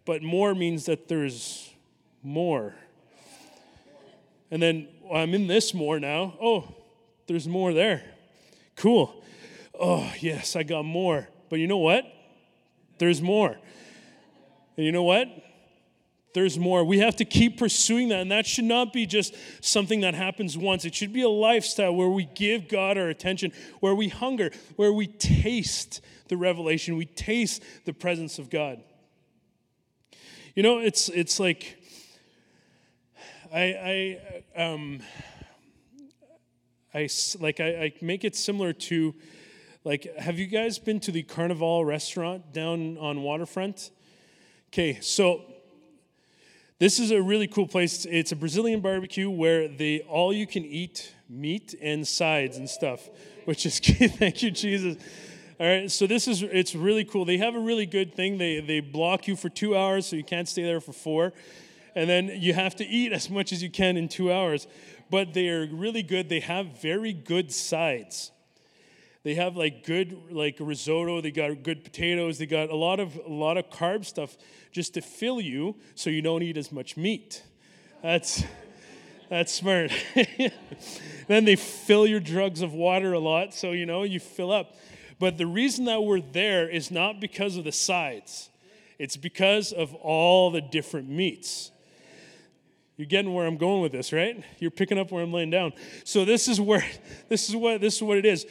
But 0.05 0.21
more 0.21 0.53
means 0.53 0.85
that 0.85 1.07
there's 1.07 1.69
more. 2.21 2.75
And 4.51 4.61
then 4.61 4.87
I'm 5.11 5.33
in 5.33 5.47
this 5.47 5.73
more 5.73 5.99
now. 5.99 6.35
Oh, 6.41 6.67
there's 7.27 7.47
more 7.47 7.73
there. 7.73 8.03
Cool. 8.75 9.23
oh, 9.79 10.11
yes, 10.19 10.55
I 10.55 10.63
got 10.63 10.83
more. 10.85 11.27
But 11.49 11.59
you 11.59 11.67
know 11.67 11.77
what? 11.77 12.05
There's 12.99 13.21
more. 13.21 13.57
And 14.77 14.85
you 14.85 14.91
know 14.91 15.03
what? 15.03 15.27
There's 16.33 16.57
more. 16.57 16.83
We 16.83 16.99
have 16.99 17.15
to 17.17 17.25
keep 17.25 17.59
pursuing 17.59 18.09
that. 18.09 18.21
And 18.21 18.31
that 18.31 18.47
should 18.47 18.65
not 18.65 18.91
be 18.91 19.05
just 19.05 19.35
something 19.63 20.01
that 20.01 20.15
happens 20.15 20.57
once. 20.57 20.83
It 20.83 20.95
should 20.95 21.13
be 21.13 21.21
a 21.21 21.29
lifestyle 21.29 21.93
where 21.93 22.09
we 22.09 22.25
give 22.25 22.67
God 22.67 22.97
our 22.97 23.07
attention, 23.07 23.51
where 23.79 23.93
we 23.93 24.07
hunger, 24.07 24.49
where 24.75 24.91
we 24.91 25.05
taste 25.05 26.01
the 26.29 26.37
revelation, 26.37 26.97
we 26.97 27.05
taste 27.05 27.61
the 27.85 27.93
presence 27.93 28.39
of 28.39 28.49
God. 28.49 28.81
You 30.55 30.63
know, 30.63 30.79
it's, 30.79 31.09
it's 31.09 31.39
like, 31.39 31.77
I, 33.53 34.17
I, 34.55 34.63
um, 34.63 35.01
I, 36.93 37.09
like, 37.39 37.59
I, 37.59 37.67
I 37.67 37.93
make 38.01 38.23
it 38.23 38.35
similar 38.35 38.73
to, 38.73 39.13
like, 39.83 40.15
have 40.17 40.39
you 40.39 40.47
guys 40.47 40.79
been 40.79 40.99
to 41.01 41.11
the 41.11 41.21
Carnival 41.21 41.85
restaurant 41.85 42.51
down 42.53 42.97
on 42.97 43.21
Waterfront? 43.21 43.91
Okay, 44.69 44.99
so 45.01 45.41
this 46.83 46.99
is 46.99 47.11
a 47.11 47.21
really 47.21 47.47
cool 47.47 47.65
place. 47.65 48.03
It's 48.03 48.33
a 48.33 48.35
Brazilian 48.35 48.81
barbecue 48.81 49.29
where 49.29 49.69
they 49.69 50.01
all 50.01 50.33
you 50.33 50.45
can 50.45 50.65
eat 50.65 51.13
meat 51.29 51.73
and 51.81 52.05
sides 52.05 52.57
and 52.57 52.69
stuff, 52.69 53.07
which 53.45 53.65
is 53.65 53.79
thank 54.17 54.43
you 54.43 54.51
Jesus. 54.51 54.97
All 55.61 55.65
right, 55.65 55.89
so 55.89 56.07
this 56.07 56.27
is 56.27 56.43
it's 56.43 56.75
really 56.75 57.05
cool. 57.05 57.23
They 57.23 57.37
have 57.37 57.55
a 57.55 57.59
really 57.59 57.85
good 57.85 58.13
thing. 58.13 58.37
They 58.37 58.59
they 58.59 58.81
block 58.81 59.29
you 59.29 59.37
for 59.37 59.47
2 59.47 59.77
hours 59.77 60.07
so 60.07 60.17
you 60.17 60.25
can't 60.25 60.45
stay 60.45 60.63
there 60.63 60.81
for 60.81 60.91
4. 60.91 61.31
And 61.95 62.09
then 62.09 62.27
you 62.27 62.53
have 62.53 62.75
to 62.75 62.85
eat 62.85 63.13
as 63.13 63.29
much 63.29 63.53
as 63.53 63.63
you 63.63 63.69
can 63.69 63.95
in 63.95 64.09
2 64.09 64.33
hours. 64.33 64.67
But 65.09 65.33
they 65.33 65.47
are 65.47 65.65
really 65.65 66.03
good. 66.03 66.27
They 66.27 66.41
have 66.41 66.81
very 66.81 67.13
good 67.13 67.53
sides. 67.53 68.33
They 69.23 69.35
have 69.35 69.55
like 69.55 69.85
good 69.85 70.31
like 70.31 70.57
risotto. 70.59 71.21
They 71.21 71.31
got 71.31 71.63
good 71.63 71.83
potatoes. 71.83 72.37
They 72.37 72.45
got 72.45 72.69
a 72.69 72.75
lot 72.75 72.99
of 72.99 73.15
a 73.25 73.31
lot 73.31 73.57
of 73.57 73.69
carb 73.69 74.05
stuff 74.05 74.37
just 74.71 74.93
to 74.95 75.01
fill 75.01 75.39
you, 75.39 75.75
so 75.95 76.09
you 76.09 76.21
don't 76.21 76.43
eat 76.43 76.57
as 76.57 76.71
much 76.71 76.97
meat. 76.97 77.43
That's 78.01 78.43
that's 79.29 79.53
smart. 79.53 79.91
then 81.27 81.45
they 81.45 81.55
fill 81.55 82.05
your 82.05 82.19
drugs 82.19 82.61
of 82.61 82.73
water 82.73 83.13
a 83.13 83.19
lot, 83.19 83.53
so 83.53 83.71
you 83.71 83.85
know 83.85 84.03
you 84.03 84.19
fill 84.19 84.51
up. 84.51 84.75
But 85.19 85.37
the 85.37 85.47
reason 85.47 85.85
that 85.85 86.03
we're 86.03 86.19
there 86.19 86.69
is 86.69 86.91
not 86.91 87.21
because 87.21 87.55
of 87.55 87.63
the 87.63 87.71
sides. 87.71 88.49
It's 88.99 89.15
because 89.15 89.71
of 89.71 89.93
all 89.95 90.51
the 90.51 90.61
different 90.61 91.09
meats. 91.09 91.71
You're 92.97 93.07
getting 93.07 93.33
where 93.33 93.47
I'm 93.47 93.57
going 93.57 93.81
with 93.81 93.91
this, 93.91 94.13
right? 94.13 94.43
You're 94.59 94.71
picking 94.71 94.99
up 94.99 95.11
where 95.11 95.23
I'm 95.23 95.33
laying 95.33 95.49
down. 95.49 95.73
So 96.03 96.25
this 96.25 96.47
is 96.47 96.61
where 96.61 96.85
this 97.29 97.49
is 97.49 97.55
what 97.55 97.79
this 97.79 97.95
is 97.95 98.03
what 98.03 98.17
it 98.17 98.25
is. 98.25 98.45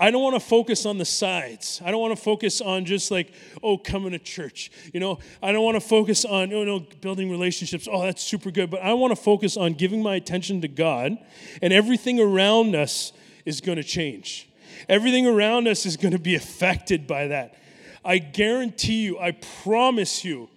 I 0.00 0.10
don't 0.10 0.22
want 0.22 0.34
to 0.34 0.40
focus 0.40 0.86
on 0.86 0.96
the 0.96 1.04
sides. 1.04 1.82
I 1.84 1.90
don't 1.90 2.00
want 2.00 2.16
to 2.16 2.22
focus 2.22 2.62
on 2.62 2.86
just 2.86 3.10
like, 3.10 3.34
oh, 3.62 3.76
coming 3.76 4.12
to 4.12 4.18
church. 4.18 4.72
You 4.94 4.98
know, 4.98 5.18
I 5.42 5.52
don't 5.52 5.62
want 5.62 5.74
to 5.76 5.86
focus 5.86 6.24
on, 6.24 6.50
oh, 6.54 6.64
no, 6.64 6.80
building 7.02 7.30
relationships. 7.30 7.86
Oh, 7.90 8.02
that's 8.02 8.22
super 8.22 8.50
good. 8.50 8.70
But 8.70 8.80
I 8.80 8.94
want 8.94 9.14
to 9.14 9.22
focus 9.22 9.58
on 9.58 9.74
giving 9.74 10.02
my 10.02 10.14
attention 10.14 10.62
to 10.62 10.68
God, 10.68 11.18
and 11.60 11.72
everything 11.74 12.18
around 12.18 12.74
us 12.74 13.12
is 13.44 13.60
going 13.60 13.76
to 13.76 13.84
change. 13.84 14.48
Everything 14.88 15.26
around 15.26 15.68
us 15.68 15.84
is 15.84 15.98
going 15.98 16.12
to 16.12 16.18
be 16.18 16.34
affected 16.34 17.06
by 17.06 17.26
that. 17.26 17.56
I 18.02 18.16
guarantee 18.16 19.02
you, 19.02 19.18
I 19.18 19.32
promise 19.62 20.24
you, 20.24 20.48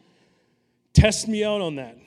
test 0.93 1.27
me 1.27 1.43
out 1.43 1.59
on 1.59 1.75
that. 1.75 1.97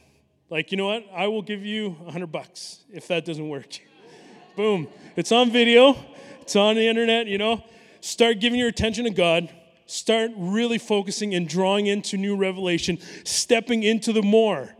Like, 0.48 0.70
you 0.70 0.78
know 0.78 0.86
what? 0.86 1.04
I 1.14 1.26
will 1.26 1.42
give 1.42 1.66
you 1.66 1.96
a 2.06 2.12
hundred 2.12 2.32
bucks 2.32 2.78
if 2.90 3.08
that 3.08 3.26
doesn't 3.26 3.46
work. 3.46 3.78
Boom. 4.56 4.88
It's 5.16 5.32
on 5.32 5.50
video. 5.50 5.98
It's 6.46 6.54
on 6.54 6.76
the 6.76 6.86
internet, 6.86 7.26
you 7.26 7.38
know. 7.38 7.64
Start 8.00 8.38
giving 8.38 8.60
your 8.60 8.68
attention 8.68 9.02
to 9.02 9.10
God. 9.10 9.52
Start 9.86 10.30
really 10.36 10.78
focusing 10.78 11.34
and 11.34 11.48
drawing 11.48 11.88
into 11.88 12.16
new 12.16 12.36
revelation, 12.36 13.00
stepping 13.24 13.82
into 13.82 14.12
the 14.12 14.22
more. 14.22 14.72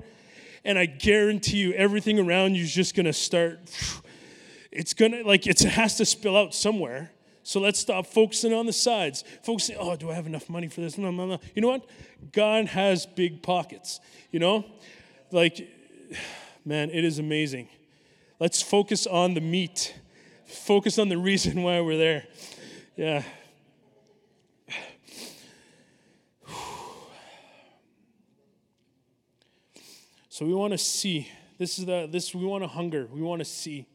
And 0.64 0.78
I 0.78 0.86
guarantee 0.86 1.56
you, 1.56 1.72
everything 1.72 2.20
around 2.20 2.54
you 2.54 2.62
is 2.62 2.72
just 2.72 2.94
going 2.94 3.06
to 3.06 3.12
start. 3.12 3.58
It's 4.70 4.92
going 4.92 5.12
to, 5.12 5.24
like, 5.24 5.46
it 5.46 5.58
has 5.60 5.96
to 5.96 6.04
spill 6.04 6.36
out 6.36 6.54
somewhere. 6.54 7.10
So 7.42 7.60
let's 7.60 7.80
stop 7.80 8.06
focusing 8.06 8.52
on 8.52 8.66
the 8.66 8.74
sides. 8.74 9.24
Focusing, 9.42 9.76
oh, 9.78 9.96
do 9.96 10.10
I 10.10 10.14
have 10.14 10.26
enough 10.26 10.50
money 10.50 10.68
for 10.68 10.82
this? 10.82 10.98
No, 10.98 11.10
no, 11.10 11.26
no. 11.26 11.40
You 11.54 11.62
know 11.62 11.68
what? 11.68 11.88
God 12.32 12.66
has 12.66 13.06
big 13.06 13.42
pockets. 13.42 14.00
You 14.30 14.38
know? 14.38 14.66
Like, 15.32 15.66
man, 16.64 16.90
it 16.90 17.06
is 17.06 17.18
amazing. 17.18 17.68
Let's 18.38 18.60
focus 18.60 19.06
on 19.06 19.32
the 19.32 19.40
meat 19.40 19.94
focus 20.46 20.98
on 20.98 21.08
the 21.08 21.18
reason 21.18 21.62
why 21.62 21.80
we're 21.80 21.96
there. 21.96 22.24
Yeah. 22.96 23.22
So 30.28 30.44
we 30.44 30.52
want 30.52 30.72
to 30.72 30.78
see. 30.78 31.28
This 31.56 31.78
is 31.78 31.86
the 31.86 32.06
this 32.10 32.34
we 32.34 32.44
want 32.44 32.62
to 32.62 32.68
hunger. 32.68 33.08
We 33.10 33.22
want 33.22 33.38
to 33.40 33.44
see. 33.46 33.86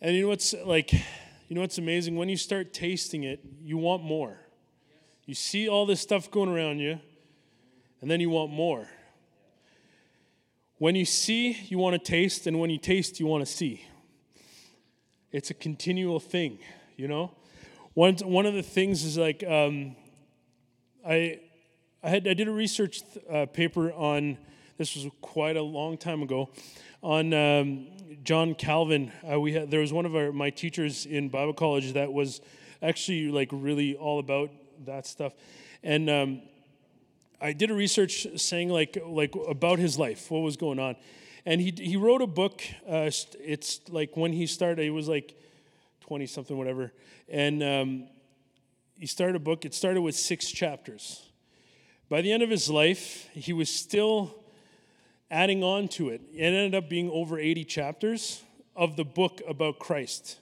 And 0.00 0.14
you 0.14 0.22
know 0.22 0.28
what's 0.28 0.54
like 0.64 0.92
you 0.92 1.56
know 1.56 1.62
what's 1.62 1.78
amazing 1.78 2.14
when 2.14 2.28
you 2.28 2.36
start 2.36 2.72
tasting 2.72 3.24
it, 3.24 3.40
you 3.60 3.76
want 3.76 4.04
more. 4.04 4.38
You 5.26 5.34
see 5.34 5.68
all 5.68 5.86
this 5.86 6.00
stuff 6.00 6.30
going 6.30 6.48
around 6.48 6.78
you, 6.78 7.00
and 8.00 8.08
then 8.08 8.20
you 8.20 8.30
want 8.30 8.52
more. 8.52 8.88
When 10.78 10.94
you 10.94 11.04
see, 11.04 11.52
you 11.68 11.78
want 11.78 11.94
to 11.94 11.98
taste, 11.98 12.46
and 12.46 12.60
when 12.60 12.70
you 12.70 12.78
taste, 12.78 13.18
you 13.18 13.26
want 13.26 13.44
to 13.44 13.52
see. 13.52 13.84
It's 15.32 15.50
a 15.50 15.54
continual 15.54 16.18
thing, 16.18 16.58
you 16.96 17.06
know? 17.06 17.30
One, 17.94 18.16
one 18.16 18.46
of 18.46 18.54
the 18.54 18.64
things 18.64 19.04
is 19.04 19.16
like, 19.16 19.44
um, 19.44 19.94
I, 21.06 21.38
I, 22.02 22.08
had, 22.08 22.26
I 22.26 22.34
did 22.34 22.48
a 22.48 22.52
research 22.52 23.02
uh, 23.32 23.46
paper 23.46 23.92
on, 23.92 24.38
this 24.76 24.96
was 24.96 25.06
quite 25.20 25.56
a 25.56 25.62
long 25.62 25.96
time 25.98 26.22
ago, 26.22 26.50
on 27.00 27.32
um, 27.32 27.86
John 28.24 28.56
Calvin. 28.56 29.12
Uh, 29.30 29.38
we 29.38 29.52
had, 29.52 29.70
there 29.70 29.78
was 29.78 29.92
one 29.92 30.04
of 30.04 30.16
our, 30.16 30.32
my 30.32 30.50
teachers 30.50 31.06
in 31.06 31.28
Bible 31.28 31.54
college 31.54 31.92
that 31.92 32.12
was 32.12 32.40
actually 32.82 33.30
like 33.30 33.50
really 33.52 33.94
all 33.94 34.18
about 34.18 34.50
that 34.84 35.06
stuff. 35.06 35.32
And 35.84 36.10
um, 36.10 36.42
I 37.40 37.52
did 37.52 37.70
a 37.70 37.74
research 37.74 38.26
saying 38.36 38.68
like, 38.68 38.98
like 39.06 39.32
about 39.48 39.78
his 39.78 39.96
life, 39.96 40.28
what 40.28 40.40
was 40.40 40.56
going 40.56 40.80
on. 40.80 40.96
And 41.46 41.60
he, 41.60 41.72
he 41.76 41.96
wrote 41.96 42.22
a 42.22 42.26
book. 42.26 42.62
Uh, 42.88 43.10
it's 43.40 43.80
like 43.88 44.16
when 44.16 44.32
he 44.32 44.46
started, 44.46 44.82
he 44.82 44.90
was 44.90 45.08
like 45.08 45.34
20 46.02 46.26
something, 46.26 46.56
whatever. 46.56 46.92
And 47.28 47.62
um, 47.62 48.08
he 48.98 49.06
started 49.06 49.36
a 49.36 49.40
book. 49.40 49.64
It 49.64 49.74
started 49.74 50.02
with 50.02 50.16
six 50.16 50.50
chapters. 50.50 51.26
By 52.08 52.22
the 52.22 52.32
end 52.32 52.42
of 52.42 52.50
his 52.50 52.68
life, 52.68 53.28
he 53.32 53.52
was 53.52 53.70
still 53.70 54.34
adding 55.30 55.62
on 55.62 55.88
to 55.88 56.08
it. 56.08 56.20
It 56.34 56.42
ended 56.42 56.74
up 56.74 56.88
being 56.88 57.08
over 57.10 57.38
80 57.38 57.64
chapters 57.64 58.42
of 58.74 58.96
the 58.96 59.04
book 59.04 59.40
about 59.48 59.78
Christ. 59.78 60.38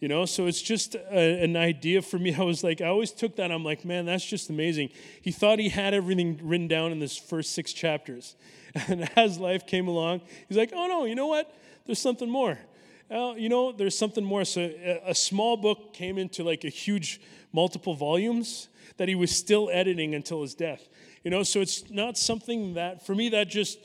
You 0.00 0.08
know, 0.08 0.24
so 0.24 0.46
it's 0.46 0.60
just 0.60 0.96
a, 0.96 1.44
an 1.44 1.56
idea 1.56 2.02
for 2.02 2.18
me. 2.18 2.34
I 2.38 2.42
was 2.42 2.64
like, 2.64 2.80
I 2.80 2.86
always 2.86 3.12
took 3.12 3.36
that. 3.36 3.52
I'm 3.52 3.64
like, 3.64 3.84
man, 3.84 4.06
that's 4.06 4.24
just 4.24 4.50
amazing. 4.50 4.90
He 5.20 5.30
thought 5.30 5.58
he 5.58 5.68
had 5.68 5.94
everything 5.94 6.40
written 6.42 6.66
down 6.66 6.90
in 6.90 6.98
this 6.98 7.16
first 7.16 7.52
six 7.52 7.72
chapters. 7.72 8.34
And 8.88 9.10
as 9.16 9.38
life 9.38 9.66
came 9.66 9.88
along, 9.88 10.22
he's 10.48 10.56
like, 10.56 10.72
oh 10.74 10.86
no, 10.86 11.04
you 11.04 11.14
know 11.14 11.26
what? 11.26 11.54
There's 11.84 11.98
something 11.98 12.30
more. 12.30 12.58
You 13.10 13.50
know, 13.50 13.72
there's 13.72 13.96
something 13.96 14.24
more. 14.24 14.44
So 14.44 14.70
a 15.04 15.14
small 15.14 15.58
book 15.58 15.92
came 15.92 16.16
into 16.16 16.42
like 16.42 16.64
a 16.64 16.70
huge 16.70 17.20
multiple 17.52 17.94
volumes 17.94 18.68
that 18.96 19.08
he 19.08 19.14
was 19.14 19.30
still 19.30 19.68
editing 19.70 20.14
until 20.14 20.40
his 20.40 20.54
death. 20.54 20.88
You 21.22 21.30
know, 21.30 21.42
so 21.42 21.60
it's 21.60 21.90
not 21.90 22.16
something 22.16 22.74
that, 22.74 23.04
for 23.04 23.14
me, 23.14 23.28
that 23.28 23.48
just 23.48 23.78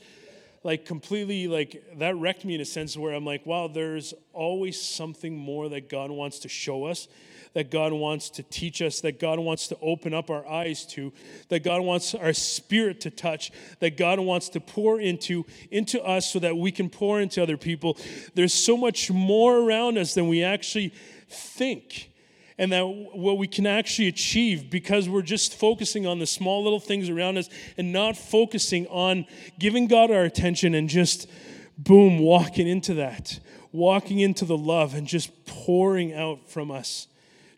like 0.68 0.84
completely 0.84 1.48
like 1.48 1.82
that 1.96 2.14
wrecked 2.16 2.44
me 2.44 2.54
in 2.54 2.60
a 2.60 2.64
sense 2.66 2.94
where 2.94 3.14
I'm 3.14 3.24
like, 3.24 3.46
wow, 3.46 3.68
there's 3.68 4.12
always 4.34 4.78
something 4.78 5.34
more 5.34 5.70
that 5.70 5.88
God 5.88 6.10
wants 6.10 6.40
to 6.40 6.48
show 6.50 6.84
us 6.84 7.08
that 7.54 7.70
God 7.70 7.94
wants 7.94 8.28
to 8.28 8.42
teach 8.42 8.82
us, 8.82 9.00
that 9.00 9.18
God 9.18 9.38
wants 9.38 9.68
to 9.68 9.78
open 9.80 10.12
up 10.12 10.28
our 10.28 10.46
eyes 10.46 10.84
to, 10.88 11.10
that 11.48 11.64
God 11.64 11.80
wants 11.80 12.14
our 12.14 12.34
spirit 12.34 13.00
to 13.00 13.10
touch, 13.10 13.50
that 13.80 13.96
God 13.96 14.20
wants 14.20 14.50
to 14.50 14.60
pour 14.60 15.00
into 15.00 15.46
into 15.70 15.98
us 16.02 16.30
so 16.30 16.38
that 16.40 16.58
we 16.58 16.70
can 16.70 16.90
pour 16.90 17.18
into 17.18 17.42
other 17.42 17.56
people. 17.56 17.96
There's 18.34 18.52
so 18.52 18.76
much 18.76 19.10
more 19.10 19.56
around 19.56 19.96
us 19.96 20.12
than 20.12 20.28
we 20.28 20.44
actually 20.44 20.92
think. 21.30 22.10
And 22.58 22.72
that 22.72 22.82
what 22.82 23.38
we 23.38 23.46
can 23.46 23.66
actually 23.66 24.08
achieve 24.08 24.68
because 24.68 25.08
we're 25.08 25.22
just 25.22 25.54
focusing 25.54 26.06
on 26.06 26.18
the 26.18 26.26
small 26.26 26.64
little 26.64 26.80
things 26.80 27.08
around 27.08 27.38
us 27.38 27.48
and 27.76 27.92
not 27.92 28.16
focusing 28.16 28.86
on 28.88 29.26
giving 29.58 29.86
God 29.86 30.10
our 30.10 30.24
attention 30.24 30.74
and 30.74 30.88
just 30.88 31.30
boom, 31.76 32.18
walking 32.18 32.66
into 32.66 32.94
that, 32.94 33.38
walking 33.70 34.18
into 34.18 34.44
the 34.44 34.56
love 34.56 34.94
and 34.94 35.06
just 35.06 35.46
pouring 35.46 36.12
out 36.12 36.50
from 36.50 36.72
us 36.72 37.06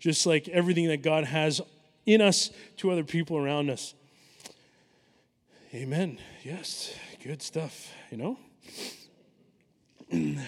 just 0.01 0.27
like 0.27 0.49
everything 0.49 0.89
that 0.89 1.03
God 1.03 1.25
has 1.25 1.61
in 2.07 2.21
us 2.21 2.51
to 2.79 2.91
other 2.91 3.05
people 3.05 3.37
around 3.37 3.71
us. 3.71 3.95
Amen. 5.73 6.19
Yes, 6.43 6.93
good 7.23 7.43
stuff, 7.43 7.93
you 8.11 8.17
know? 8.17 8.39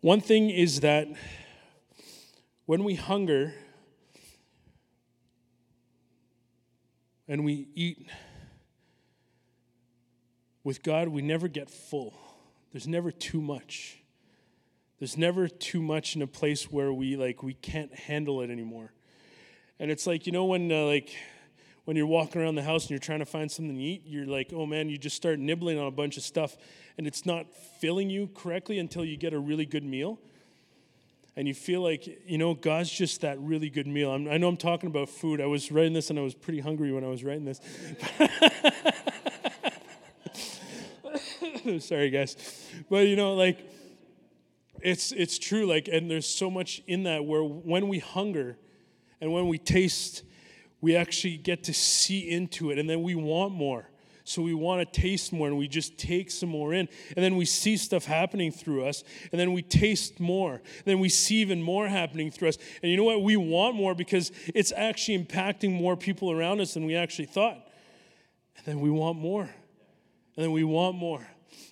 One 0.00 0.20
thing 0.22 0.48
is 0.48 0.80
that 0.80 1.08
when 2.66 2.84
we 2.84 2.94
hunger 2.94 3.54
and 7.26 7.44
we 7.44 7.68
eat 7.74 8.06
with 10.64 10.82
God, 10.82 11.08
we 11.08 11.22
never 11.22 11.48
get 11.48 11.68
full. 11.68 12.14
There's 12.72 12.86
never 12.86 13.10
too 13.10 13.40
much. 13.40 13.98
There's 14.98 15.18
never 15.18 15.48
too 15.48 15.82
much 15.82 16.14
in 16.14 16.22
a 16.22 16.26
place 16.26 16.70
where 16.70 16.92
we 16.92 17.16
like 17.16 17.42
we 17.42 17.54
can't 17.54 17.92
handle 17.92 18.40
it 18.40 18.50
anymore. 18.50 18.92
And 19.80 19.90
it's 19.90 20.06
like, 20.06 20.26
you 20.26 20.32
know 20.32 20.44
when 20.44 20.70
uh, 20.70 20.84
like 20.84 21.10
when 21.84 21.96
you're 21.96 22.06
walking 22.06 22.40
around 22.40 22.54
the 22.54 22.62
house 22.62 22.84
and 22.84 22.90
you're 22.90 23.00
trying 23.00 23.18
to 23.18 23.26
find 23.26 23.50
something 23.50 23.74
to 23.74 23.82
eat, 23.82 24.02
you're 24.06 24.26
like, 24.26 24.52
"Oh 24.52 24.64
man, 24.64 24.88
you 24.88 24.98
just 24.98 25.16
start 25.16 25.40
nibbling 25.40 25.78
on 25.78 25.88
a 25.88 25.90
bunch 25.90 26.16
of 26.16 26.22
stuff 26.22 26.56
and 26.96 27.08
it's 27.08 27.26
not 27.26 27.52
filling 27.80 28.08
you 28.08 28.28
correctly 28.32 28.78
until 28.78 29.04
you 29.04 29.16
get 29.16 29.32
a 29.32 29.38
really 29.40 29.66
good 29.66 29.82
meal." 29.82 30.20
And 31.36 31.48
you 31.48 31.54
feel 31.54 31.82
like 31.82 32.06
you 32.26 32.38
know 32.38 32.54
god's 32.54 32.90
just 32.90 33.20
that 33.22 33.40
really 33.40 33.70
good 33.70 33.86
meal. 33.86 34.10
I'm, 34.10 34.28
i 34.28 34.36
know 34.38 34.48
i'm 34.48 34.56
talking 34.56 34.88
about 34.88 35.08
food. 35.08 35.40
I 35.40 35.46
was 35.46 35.70
writing 35.72 35.92
this 35.92 36.10
and 36.10 36.18
i 36.18 36.22
was 36.22 36.34
pretty 36.34 36.60
hungry 36.60 36.92
when 36.92 37.04
i 37.04 37.08
was 37.08 37.24
writing 37.24 37.44
this. 37.44 37.60
Sorry 41.86 42.10
guys. 42.10 42.36
But 42.90 43.06
you 43.06 43.14
know 43.16 43.34
like 43.34 43.58
it's 44.82 45.12
it's 45.12 45.38
true 45.38 45.66
like 45.66 45.88
and 45.88 46.10
there's 46.10 46.28
so 46.28 46.50
much 46.50 46.82
in 46.86 47.04
that 47.04 47.24
where 47.24 47.44
when 47.44 47.88
we 47.88 48.00
hunger 48.00 48.58
and 49.20 49.32
when 49.32 49.48
we 49.48 49.58
taste 49.58 50.24
we 50.80 50.96
actually 50.96 51.36
get 51.36 51.62
to 51.64 51.72
see 51.72 52.28
into 52.28 52.70
it 52.70 52.78
and 52.78 52.90
then 52.90 53.02
we 53.02 53.14
want 53.14 53.54
more 53.54 53.88
so 54.24 54.42
we 54.42 54.54
want 54.54 54.80
to 54.80 55.00
taste 55.00 55.32
more 55.32 55.48
and 55.48 55.58
we 55.58 55.66
just 55.66 55.98
take 55.98 56.30
some 56.30 56.48
more 56.48 56.72
in. 56.72 56.88
And 57.16 57.24
then 57.24 57.36
we 57.36 57.44
see 57.44 57.76
stuff 57.76 58.04
happening 58.04 58.52
through 58.52 58.84
us. 58.84 59.02
And 59.32 59.40
then 59.40 59.52
we 59.52 59.62
taste 59.62 60.20
more. 60.20 60.54
And 60.54 60.84
then 60.84 61.00
we 61.00 61.08
see 61.08 61.36
even 61.36 61.62
more 61.62 61.88
happening 61.88 62.30
through 62.30 62.50
us. 62.50 62.58
And 62.82 62.90
you 62.90 62.96
know 62.96 63.04
what? 63.04 63.22
We 63.22 63.36
want 63.36 63.74
more 63.74 63.94
because 63.94 64.30
it's 64.54 64.72
actually 64.76 65.18
impacting 65.18 65.72
more 65.72 65.96
people 65.96 66.30
around 66.30 66.60
us 66.60 66.74
than 66.74 66.84
we 66.86 66.94
actually 66.94 67.26
thought. 67.26 67.68
And 68.56 68.66
then 68.66 68.80
we 68.80 68.90
want 68.90 69.18
more. 69.18 69.42
And 69.42 70.44
then 70.44 70.52
we 70.52 70.64
want 70.64 70.96
more. 70.96 71.26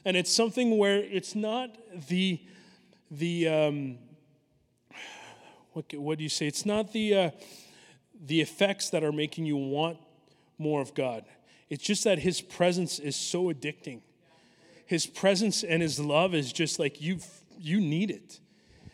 And 0.04 0.16
it's 0.16 0.32
something 0.32 0.76
where 0.76 0.98
it's 0.98 1.34
not 1.34 1.70
the, 2.08 2.40
the, 3.10 3.48
um, 3.48 3.98
what, 5.72 5.92
what 5.94 6.18
do 6.18 6.24
you 6.24 6.30
say? 6.30 6.46
It's 6.46 6.66
not 6.66 6.92
the, 6.92 7.14
uh, 7.14 7.30
the 8.20 8.40
effects 8.40 8.90
that 8.90 9.04
are 9.04 9.12
making 9.12 9.46
you 9.46 9.56
want 9.56 9.98
more 10.58 10.80
of 10.80 10.94
God. 10.94 11.24
It's 11.70 11.84
just 11.84 12.04
that 12.04 12.18
his 12.18 12.40
presence 12.40 12.98
is 12.98 13.16
so 13.16 13.44
addicting. 13.44 14.00
His 14.84 15.06
presence 15.06 15.62
and 15.62 15.80
his 15.80 16.00
love 16.00 16.34
is 16.34 16.52
just 16.52 16.78
like 16.78 17.00
you 17.00 17.20
you 17.58 17.80
need 17.80 18.10
it. 18.10 18.40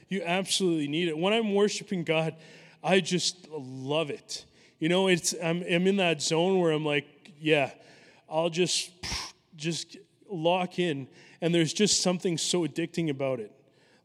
You 0.09 0.23
absolutely 0.25 0.89
need 0.89 1.09
it. 1.09 1.17
When 1.17 1.33
I'm 1.33 1.55
worshiping 1.55 2.05
God, 2.05 2.37
I 2.85 3.01
just 3.01 3.49
love 3.51 4.11
it. 4.11 4.45
You 4.79 4.89
know, 4.89 5.09
it's 5.09 5.35
I'm, 5.43 5.63
I'm 5.63 5.87
in 5.87 5.97
that 5.97 6.21
zone 6.21 6.61
where 6.61 6.71
I'm 6.71 6.85
like, 6.85 7.07
yeah, 7.41 7.71
I'll 8.29 8.51
just 8.51 8.91
just 9.57 9.97
lock 10.29 10.79
in 10.79 11.09
and 11.41 11.55
there's 11.55 11.73
just 11.73 12.03
something 12.03 12.37
so 12.37 12.67
addicting 12.67 13.09
about 13.09 13.41
it 13.41 13.53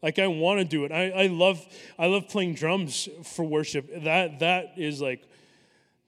like 0.02 0.18
i 0.18 0.26
want 0.26 0.58
to 0.58 0.64
do 0.64 0.84
it 0.84 0.92
I, 0.92 1.10
I 1.10 1.26
love 1.26 1.64
i 1.98 2.06
love 2.06 2.28
playing 2.28 2.54
drums 2.54 3.08
for 3.24 3.44
worship 3.44 4.04
that 4.04 4.38
that 4.38 4.74
is 4.76 5.00
like 5.00 5.22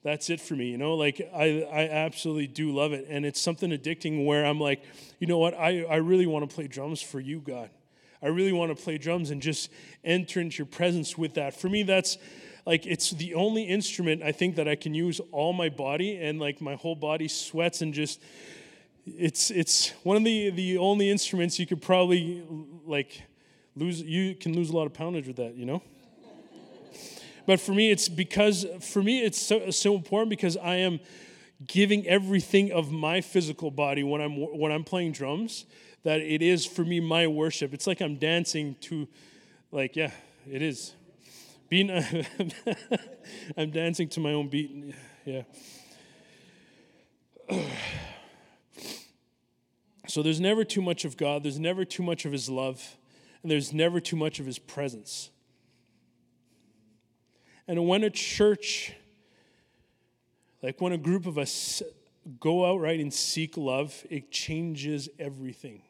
that's 0.05 0.31
it 0.31 0.41
for 0.41 0.55
me 0.55 0.67
you 0.67 0.79
know? 0.79 0.95
Like 0.95 1.21
i 1.35 1.67
i 1.73 1.89
absolutely 1.89 2.47
do 2.47 2.73
love 2.73 2.93
it. 2.93 3.07
And 3.09 3.27
it's 3.27 3.41
something 3.41 3.71
addicting 3.71 4.25
where 4.25 4.47
i'm 4.47 4.61
like 4.61 4.85
you 5.19 5.27
know 5.27 5.39
what? 5.39 5.55
I 5.55 5.83
i 5.85 5.97
really 5.97 6.27
want 6.27 6.49
to 6.49 6.55
play 6.55 6.69
drums 6.69 7.03
for 7.03 7.19
you 7.19 7.41
god. 7.41 7.71
I 8.23 8.29
really 8.29 8.53
want 8.53 8.77
to 8.77 8.81
play 8.83 8.97
drums 8.97 9.31
and 9.31 9.43
just 9.43 9.71
enter 10.05 10.41
into 10.41 10.59
your 10.59 10.67
presence 10.67 11.19
with 11.19 11.35
that. 11.35 11.55
For 11.55 11.69
me 11.69 11.83
that's 11.83 12.19
like 12.67 12.87
it's 12.87 13.11
the 13.11 13.35
only 13.35 13.65
instrument 13.65 14.23
i 14.23 14.33
think 14.33 14.57
that 14.57 14.67
i 14.69 14.75
can 14.75 14.95
use 14.95 15.21
all 15.33 15.53
my 15.53 15.69
body 15.69 16.17
and 16.17 16.39
like 16.39 16.61
my 16.61 16.75
whole 16.75 16.95
body 16.95 17.29
sweats 17.29 17.83
and 17.83 17.93
just 17.93 18.21
it's 19.07 19.51
it's 19.51 19.91
one 20.03 20.17
of 20.17 20.25
the 20.25 20.51
the 20.51 20.79
only 20.79 21.11
instruments 21.11 21.59
you 21.59 21.67
could 21.67 21.83
probably 21.83 22.43
like 22.87 23.23
lose 23.77 24.01
you 24.01 24.35
can 24.35 24.55
lose 24.55 24.71
a 24.71 24.77
lot 24.77 24.87
of 24.87 24.93
poundage 24.93 25.27
with 25.27 25.37
that 25.37 25.55
you 25.55 25.67
know 25.67 25.83
but 27.47 27.61
for 27.61 27.73
me, 27.73 27.91
it's 27.91 28.09
because, 28.09 28.67
for 28.81 29.03
me, 29.03 29.23
it's 29.23 29.41
so, 29.41 29.71
so 29.71 29.95
important 29.95 30.31
because 30.31 30.57
I 30.57 30.77
am 30.77 31.01
giving 31.67 32.07
everything 32.07 32.73
of 32.73 32.91
my 32.91 33.21
physical 33.21 33.71
body 33.71 34.03
when 34.03 34.21
I'm, 34.21 34.37
when 34.37 34.73
I'm 34.73 34.85
playing 34.85 35.13
drums 35.13 35.67
that 36.03 36.21
it 36.21 36.43
is 36.43 36.67
for 36.67 36.85
me 36.85 37.01
my 37.01 37.27
worship. 37.27 37.73
It's 37.75 37.87
like 37.87 38.01
I'm 38.01 38.17
dancing 38.17 38.77
to, 38.83 39.09
like, 39.73 39.97
yeah, 39.97 40.11
it 40.51 40.63
is. 40.63 40.93
Being, 41.69 41.91
I'm 43.57 43.71
dancing 43.71 44.09
to 44.11 44.21
my 44.21 44.33
own 44.33 44.49
beat. 44.49 44.95
Yeah. 45.25 45.43
So 50.07 50.23
there's 50.23 50.41
never 50.41 50.65
too 50.65 50.83
much 50.83 51.05
of 51.05 51.17
God, 51.17 51.43
there's 51.43 51.59
never 51.59 51.85
too 51.85 52.03
much 52.03 52.25
of 52.25 52.33
His 52.33 52.49
love, 52.49 52.97
and 53.43 53.51
there's 53.51 53.73
never 53.73 54.01
too 54.01 54.17
much 54.17 54.39
of 54.39 54.47
His 54.47 54.59
presence. 54.59 55.31
And 57.67 57.87
when 57.87 58.05
a 58.05 58.11
church, 58.11 58.93
like 60.63 60.81
when 60.81 60.93
a 60.93 60.99
group 60.99 61.27
of 61.27 61.39
us 61.39 61.83
go 62.41 62.65
out 62.67 62.81
right 62.81 63.01
and 63.01 63.13
seek 63.13 63.57
love, 63.57 64.05
it 64.11 64.31
changes 64.31 65.09
everything. 65.19 65.83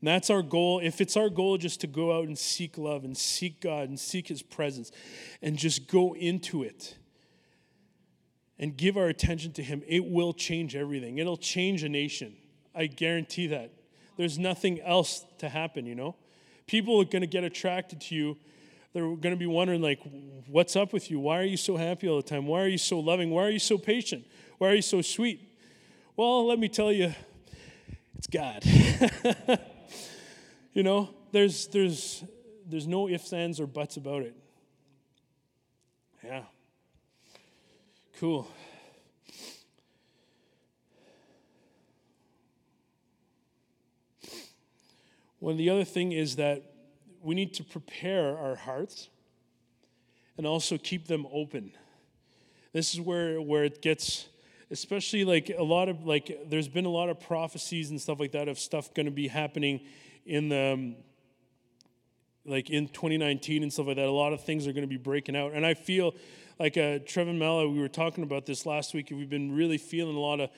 And 0.00 0.08
that's 0.08 0.30
our 0.30 0.42
goal. 0.42 0.80
If 0.82 1.00
it's 1.00 1.16
our 1.16 1.28
goal 1.28 1.58
just 1.58 1.80
to 1.82 1.86
go 1.86 2.16
out 2.16 2.24
and 2.24 2.38
seek 2.38 2.78
love 2.78 3.04
and 3.04 3.16
seek 3.16 3.60
God 3.60 3.88
and 3.88 4.00
seek 4.00 4.28
His 4.28 4.42
presence 4.42 4.90
and 5.42 5.56
just 5.58 5.88
go 5.88 6.14
into 6.14 6.62
it 6.62 6.96
and 8.58 8.76
give 8.76 8.96
our 8.96 9.08
attention 9.08 9.52
to 9.52 9.62
Him, 9.62 9.82
it 9.86 10.04
will 10.04 10.32
change 10.32 10.74
everything. 10.74 11.18
It'll 11.18 11.36
change 11.36 11.82
a 11.84 11.88
nation. 11.88 12.34
I 12.74 12.86
guarantee 12.86 13.48
that. 13.48 13.72
There's 14.16 14.38
nothing 14.38 14.80
else 14.80 15.24
to 15.38 15.48
happen, 15.48 15.86
you 15.86 15.94
know? 15.94 16.16
People 16.66 17.00
are 17.00 17.04
going 17.04 17.22
to 17.22 17.26
get 17.26 17.44
attracted 17.44 18.00
to 18.02 18.14
you 18.14 18.36
they're 18.92 19.02
going 19.02 19.32
to 19.32 19.36
be 19.36 19.46
wondering 19.46 19.82
like 19.82 20.00
what's 20.46 20.76
up 20.76 20.92
with 20.92 21.10
you? 21.10 21.20
Why 21.20 21.38
are 21.38 21.44
you 21.44 21.56
so 21.56 21.76
happy 21.76 22.08
all 22.08 22.16
the 22.16 22.22
time? 22.22 22.46
Why 22.46 22.62
are 22.62 22.68
you 22.68 22.78
so 22.78 22.98
loving? 22.98 23.30
Why 23.30 23.44
are 23.44 23.50
you 23.50 23.58
so 23.58 23.78
patient? 23.78 24.26
Why 24.58 24.68
are 24.68 24.74
you 24.74 24.82
so 24.82 25.02
sweet? 25.02 25.40
Well 26.16 26.46
let 26.46 26.58
me 26.58 26.68
tell 26.68 26.92
you 26.92 27.14
it's 28.16 28.26
god. 28.26 28.64
You 30.72 30.82
know 30.84 31.10
there's 31.32 31.66
there's 31.68 32.24
there's 32.66 32.86
no 32.86 33.08
ifs 33.08 33.32
ands 33.32 33.60
or 33.60 33.66
buts 33.66 33.96
about 33.96 34.22
it. 34.22 34.36
Yeah. 36.22 36.44
Cool. 38.18 38.48
One 45.40 45.56
the 45.56 45.70
other 45.70 45.84
thing 45.84 46.12
is 46.12 46.36
that 46.36 46.62
we 47.22 47.34
need 47.34 47.54
to 47.54 47.64
prepare 47.64 48.36
our 48.38 48.56
hearts 48.56 49.08
and 50.36 50.46
also 50.46 50.78
keep 50.78 51.06
them 51.06 51.26
open. 51.32 51.72
This 52.72 52.94
is 52.94 53.00
where, 53.00 53.40
where 53.40 53.64
it 53.64 53.82
gets, 53.82 54.28
especially 54.70 55.24
like 55.24 55.50
a 55.56 55.62
lot 55.62 55.88
of, 55.88 56.06
like, 56.06 56.46
there's 56.48 56.68
been 56.68 56.86
a 56.86 56.90
lot 56.90 57.08
of 57.08 57.20
prophecies 57.20 57.90
and 57.90 58.00
stuff 58.00 58.20
like 58.20 58.32
that 58.32 58.48
of 58.48 58.58
stuff 58.58 58.94
going 58.94 59.06
to 59.06 59.12
be 59.12 59.28
happening 59.28 59.80
in 60.24 60.48
the, 60.48 60.72
um, 60.72 60.96
like 62.46 62.70
in 62.70 62.88
2019 62.88 63.62
and 63.62 63.72
stuff 63.72 63.86
like 63.86 63.96
that. 63.96 64.06
A 64.06 64.10
lot 64.10 64.32
of 64.32 64.42
things 64.44 64.66
are 64.66 64.72
going 64.72 64.84
to 64.84 64.88
be 64.88 64.96
breaking 64.96 65.36
out. 65.36 65.52
And 65.52 65.66
I 65.66 65.74
feel 65.74 66.14
like 66.58 66.76
uh, 66.76 67.00
Trevin 67.00 67.38
Malla, 67.38 67.68
we 67.68 67.80
were 67.80 67.88
talking 67.88 68.24
about 68.24 68.46
this 68.46 68.64
last 68.64 68.94
week, 68.94 69.10
and 69.10 69.18
we've 69.18 69.30
been 69.30 69.54
really 69.54 69.78
feeling 69.78 70.16
a 70.16 70.20
lot 70.20 70.40
of 70.40 70.50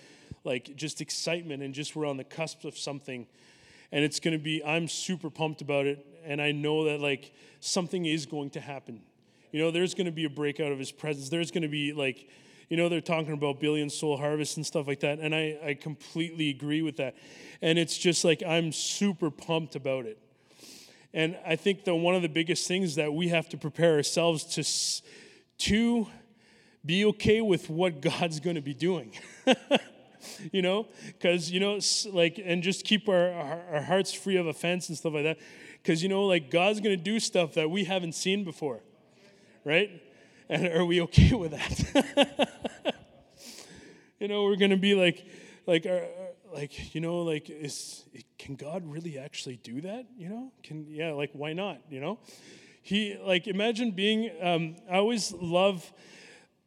like 0.44 0.75
just 0.77 1.01
excitement 1.01 1.62
and 1.62 1.75
just 1.75 1.94
we're 1.94 2.07
on 2.07 2.16
the 2.16 2.25
cusp 2.25 2.64
of 2.64 2.77
something 2.77 3.27
and 3.90 4.05
it's 4.05 4.20
going 4.20 4.37
to 4.37 4.42
be 4.42 4.64
i'm 4.64 4.88
super 4.88 5.31
pumped 5.31 5.61
about 5.61 5.87
it 5.87 6.05
and 6.25 6.41
i 6.41 6.53
know 6.53 6.85
that 6.85 7.01
like 7.01 7.33
something 7.63 8.07
is 8.07 8.27
going 8.27 8.51
to 8.51 8.61
happen. 8.61 9.01
You 9.53 9.61
know 9.61 9.71
there's 9.71 9.95
going 9.95 10.07
to 10.07 10.13
be 10.13 10.25
a 10.25 10.31
breakout 10.31 10.73
of 10.73 10.79
his 10.79 10.91
presence. 10.91 11.29
There's 11.29 11.51
going 11.51 11.63
to 11.63 11.69
be 11.69 11.93
like 11.93 12.29
you 12.69 12.77
know 12.77 12.89
they're 12.89 13.01
talking 13.01 13.33
about 13.33 13.61
billion 13.61 13.89
soul 13.89 14.17
harvest 14.17 14.57
and 14.57 14.67
stuff 14.67 14.87
like 14.87 15.01
that 15.01 15.19
and 15.19 15.35
I, 15.35 15.59
I 15.65 15.75
completely 15.75 16.51
agree 16.51 16.83
with 16.83 16.97
that. 16.97 17.15
And 17.61 17.79
it's 17.79 17.97
just 17.97 18.25
like 18.25 18.43
i'm 18.43 18.73
super 18.73 19.31
pumped 19.31 19.77
about 19.77 20.07
it. 20.07 20.19
And 21.15 21.37
i 21.47 21.57
think 21.57 21.85
that 21.85 21.95
one 21.95 22.15
of 22.15 22.23
the 22.23 22.29
biggest 22.29 22.67
things 22.67 22.97
that 22.97 23.13
we 23.13 23.29
have 23.29 23.49
to 23.51 23.57
prepare 23.57 23.95
ourselves 23.95 24.45
to 24.57 25.09
to 25.67 26.07
be 26.85 27.05
okay 27.05 27.41
with 27.41 27.71
what 27.71 28.01
god's 28.11 28.41
going 28.41 28.57
to 28.57 28.63
be 28.63 28.75
doing. 28.75 29.13
You 30.53 30.63
know, 30.63 30.87
because, 31.07 31.51
you 31.51 31.59
know, 31.59 31.81
like, 32.13 32.41
and 32.43 32.63
just 32.63 32.85
keep 32.85 33.09
our, 33.09 33.33
our, 33.33 33.61
our 33.73 33.83
hearts 33.83 34.13
free 34.13 34.37
of 34.37 34.47
offense 34.47 34.89
and 34.89 34.97
stuff 34.97 35.15
like 35.15 35.25
that. 35.25 35.39
Because, 35.83 36.03
you 36.03 36.09
know, 36.09 36.25
like, 36.25 36.51
God's 36.51 36.81
going 36.81 36.97
to 36.97 37.03
do 37.03 37.18
stuff 37.18 37.55
that 37.55 37.68
we 37.71 37.85
haven't 37.85 38.12
seen 38.12 38.45
before, 38.45 38.81
right? 39.64 39.90
And 40.49 40.66
are 40.68 40.85
we 40.85 41.01
okay 41.03 41.33
with 41.35 41.51
that? 41.51 42.95
you 44.21 44.29
know, 44.29 44.45
we're 44.45 44.57
going 44.57 44.71
to 44.71 44.77
be 44.77 44.95
like, 44.95 45.27
like, 45.66 45.87
our, 45.87 46.03
like, 46.55 46.95
you 46.95 47.01
know, 47.01 47.18
like, 47.23 47.51
is, 47.51 48.05
can 48.38 48.55
God 48.55 48.85
really 48.87 49.18
actually 49.18 49.57
do 49.57 49.81
that? 49.81 50.07
You 50.16 50.29
know, 50.29 50.53
can, 50.62 50.87
yeah, 50.88 51.12
like, 51.12 51.31
why 51.33 51.53
not? 51.53 51.79
You 51.90 52.01
know? 52.01 52.18
He, 52.83 53.16
like, 53.21 53.47
imagine 53.49 53.90
being, 53.90 54.31
um, 54.40 54.77
I 54.90 54.97
always 54.97 55.33
love 55.33 55.92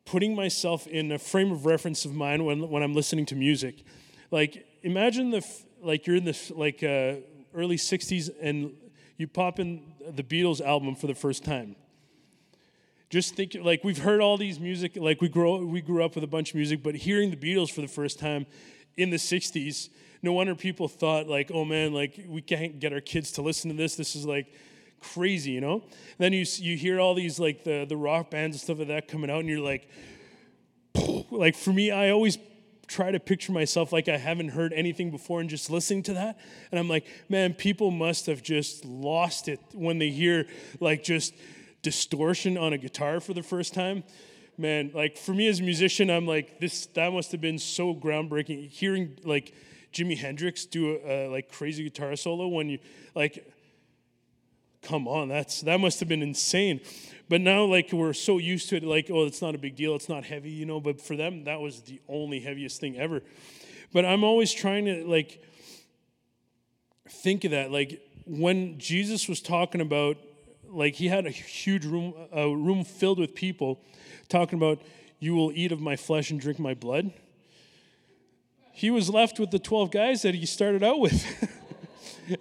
putting 0.03 0.35
myself 0.35 0.87
in 0.87 1.11
a 1.11 1.19
frame 1.19 1.51
of 1.51 1.65
reference 1.65 2.05
of 2.05 2.13
mine 2.13 2.43
when, 2.43 2.69
when 2.69 2.83
I'm 2.83 2.93
listening 2.93 3.25
to 3.27 3.35
music. 3.35 3.83
Like, 4.31 4.65
imagine 4.83 5.31
the, 5.31 5.45
like, 5.81 6.05
you're 6.05 6.15
in 6.15 6.25
the, 6.25 6.53
like, 6.55 6.83
uh, 6.83 7.21
early 7.53 7.77
60s 7.77 8.29
and 8.41 8.73
you 9.17 9.27
pop 9.27 9.59
in 9.59 9.81
the 10.07 10.23
Beatles 10.23 10.61
album 10.61 10.95
for 10.95 11.07
the 11.07 11.15
first 11.15 11.43
time. 11.43 11.75
Just 13.09 13.35
think, 13.35 13.55
like, 13.61 13.83
we've 13.83 13.99
heard 13.99 14.19
all 14.19 14.37
these 14.37 14.59
music, 14.59 14.93
like, 14.95 15.21
we, 15.21 15.29
grow, 15.29 15.63
we 15.63 15.81
grew 15.81 16.03
up 16.03 16.15
with 16.15 16.23
a 16.23 16.27
bunch 16.27 16.49
of 16.49 16.55
music, 16.55 16.83
but 16.83 16.95
hearing 16.95 17.29
the 17.29 17.37
Beatles 17.37 17.71
for 17.71 17.81
the 17.81 17.87
first 17.87 18.19
time 18.19 18.45
in 18.97 19.09
the 19.09 19.17
60s, 19.17 19.89
no 20.21 20.33
wonder 20.33 20.55
people 20.55 20.87
thought, 20.87 21.27
like, 21.27 21.51
oh 21.53 21.63
man, 21.63 21.93
like, 21.93 22.25
we 22.27 22.41
can't 22.41 22.79
get 22.79 22.91
our 22.91 23.01
kids 23.01 23.31
to 23.33 23.41
listen 23.41 23.69
to 23.69 23.77
this. 23.77 23.95
This 23.95 24.15
is 24.15 24.25
like, 24.25 24.47
crazy, 25.13 25.51
you 25.51 25.61
know? 25.61 25.75
And 25.75 26.19
then 26.19 26.33
you, 26.33 26.45
you 26.57 26.77
hear 26.77 26.99
all 26.99 27.13
these 27.13 27.39
like 27.39 27.63
the, 27.63 27.85
the 27.87 27.97
rock 27.97 28.31
bands 28.31 28.55
and 28.55 28.61
stuff 28.61 28.79
like 28.79 28.87
that 28.87 29.07
coming 29.07 29.29
out, 29.29 29.39
and 29.39 29.49
you're 29.49 29.59
like, 29.59 29.89
like 31.31 31.55
for 31.55 31.71
me, 31.71 31.91
I 31.91 32.09
always 32.09 32.37
try 32.87 33.11
to 33.11 33.19
picture 33.19 33.51
myself 33.51 33.91
like 33.91 34.07
I 34.07 34.17
haven't 34.17 34.49
heard 34.49 34.73
anything 34.73 35.11
before 35.11 35.41
and 35.41 35.49
just 35.49 35.69
listening 35.69 36.03
to 36.03 36.13
that. 36.13 36.39
And 36.71 36.79
I'm 36.79 36.89
like, 36.89 37.05
man, 37.29 37.53
people 37.53 37.91
must 37.91 38.25
have 38.27 38.41
just 38.43 38.85
lost 38.85 39.47
it 39.47 39.59
when 39.73 39.99
they 39.99 40.09
hear 40.09 40.47
like 40.79 41.03
just 41.03 41.33
distortion 41.81 42.57
on 42.57 42.73
a 42.73 42.77
guitar 42.77 43.19
for 43.19 43.33
the 43.33 43.43
first 43.43 43.73
time. 43.73 44.03
Man, 44.57 44.91
like 44.93 45.17
for 45.17 45.33
me 45.33 45.47
as 45.47 45.59
a 45.59 45.63
musician, 45.63 46.09
I'm 46.09 46.25
like, 46.25 46.59
this 46.59 46.85
that 46.87 47.11
must 47.11 47.31
have 47.31 47.41
been 47.41 47.59
so 47.59 47.93
groundbreaking. 47.93 48.69
Hearing 48.69 49.17
like 49.23 49.53
Jimi 49.93 50.17
Hendrix 50.17 50.65
do 50.65 50.97
a, 51.05 51.27
a 51.27 51.29
like 51.29 51.51
crazy 51.51 51.83
guitar 51.83 52.15
solo 52.15 52.47
when 52.47 52.69
you 52.69 52.79
like 53.15 53.45
come 54.85 55.07
on, 55.07 55.29
that's 55.29 55.61
that 55.61 55.79
must 55.79 55.99
have 55.99 56.09
been 56.09 56.21
insane. 56.21 56.81
But 57.27 57.41
now, 57.41 57.63
like 57.65 57.91
we're 57.91 58.13
so 58.13 58.37
used 58.37 58.69
to 58.69 58.77
it, 58.77 58.83
like 58.83 59.09
oh, 59.11 59.25
it's 59.25 59.41
not 59.41 59.55
a 59.55 59.57
big 59.57 59.75
deal, 59.75 59.95
it's 59.95 60.09
not 60.09 60.23
heavy, 60.23 60.51
you 60.51 60.65
know. 60.65 60.79
But 60.79 61.01
for 61.01 61.15
them, 61.15 61.43
that 61.45 61.59
was 61.59 61.81
the 61.81 62.01
only 62.07 62.39
heaviest 62.39 62.79
thing 62.79 62.97
ever. 62.97 63.21
But 63.91 64.05
I'm 64.05 64.23
always 64.23 64.53
trying 64.53 64.85
to 64.85 65.05
like 65.05 65.43
think 67.09 67.43
of 67.43 67.51
that, 67.51 67.71
like 67.71 68.01
when 68.25 68.77
Jesus 68.77 69.27
was 69.27 69.41
talking 69.41 69.81
about, 69.81 70.17
like 70.69 70.95
he 70.95 71.07
had 71.07 71.25
a 71.25 71.31
huge 71.31 71.85
room, 71.85 72.13
a 72.31 72.47
room 72.47 72.83
filled 72.83 73.19
with 73.19 73.33
people, 73.33 73.81
talking 74.29 74.59
about, 74.59 74.81
"You 75.19 75.35
will 75.35 75.51
eat 75.51 75.71
of 75.71 75.81
my 75.81 75.95
flesh 75.95 76.29
and 76.29 76.39
drink 76.39 76.59
my 76.59 76.73
blood." 76.73 77.11
He 78.71 78.91
was 78.91 79.09
left 79.09 79.39
with 79.39 79.51
the 79.51 79.59
twelve 79.59 79.89
guys 79.89 80.21
that 80.21 80.35
he 80.35 80.45
started 80.45 80.83
out 80.83 80.99
with. 80.99 81.51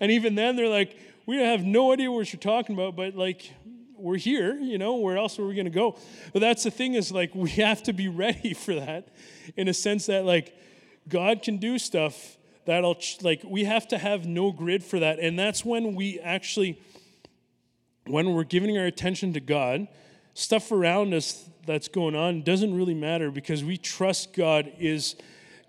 and 0.00 0.10
even 0.10 0.34
then, 0.34 0.56
they're 0.56 0.68
like, 0.68 0.96
we 1.26 1.38
have 1.38 1.64
no 1.64 1.92
idea 1.92 2.10
what 2.10 2.32
you're 2.32 2.40
talking 2.40 2.74
about, 2.74 2.96
but 2.96 3.14
like, 3.14 3.50
we're 3.96 4.16
here, 4.16 4.54
you 4.56 4.76
know, 4.76 4.96
where 4.96 5.16
else 5.16 5.38
are 5.38 5.46
we 5.46 5.54
going 5.54 5.64
to 5.64 5.70
go? 5.70 5.96
But 6.32 6.40
that's 6.40 6.64
the 6.64 6.70
thing 6.70 6.94
is 6.94 7.10
like, 7.10 7.34
we 7.34 7.50
have 7.50 7.82
to 7.84 7.92
be 7.92 8.08
ready 8.08 8.54
for 8.54 8.74
that 8.74 9.08
in 9.56 9.68
a 9.68 9.74
sense 9.74 10.06
that 10.06 10.24
like, 10.24 10.56
God 11.08 11.42
can 11.42 11.58
do 11.58 11.78
stuff 11.78 12.36
that'll, 12.66 12.98
like, 13.22 13.42
we 13.44 13.64
have 13.64 13.88
to 13.88 13.98
have 13.98 14.26
no 14.26 14.50
grid 14.50 14.82
for 14.82 14.98
that. 15.00 15.18
And 15.18 15.38
that's 15.38 15.64
when 15.64 15.94
we 15.94 16.18
actually, 16.20 16.80
when 18.06 18.34
we're 18.34 18.44
giving 18.44 18.78
our 18.78 18.86
attention 18.86 19.32
to 19.34 19.40
God, 19.40 19.86
stuff 20.34 20.72
around 20.72 21.14
us 21.14 21.48
that's 21.66 21.88
going 21.88 22.14
on 22.14 22.42
doesn't 22.42 22.74
really 22.74 22.94
matter 22.94 23.30
because 23.30 23.64
we 23.64 23.76
trust 23.76 24.34
God 24.34 24.72
is 24.78 25.16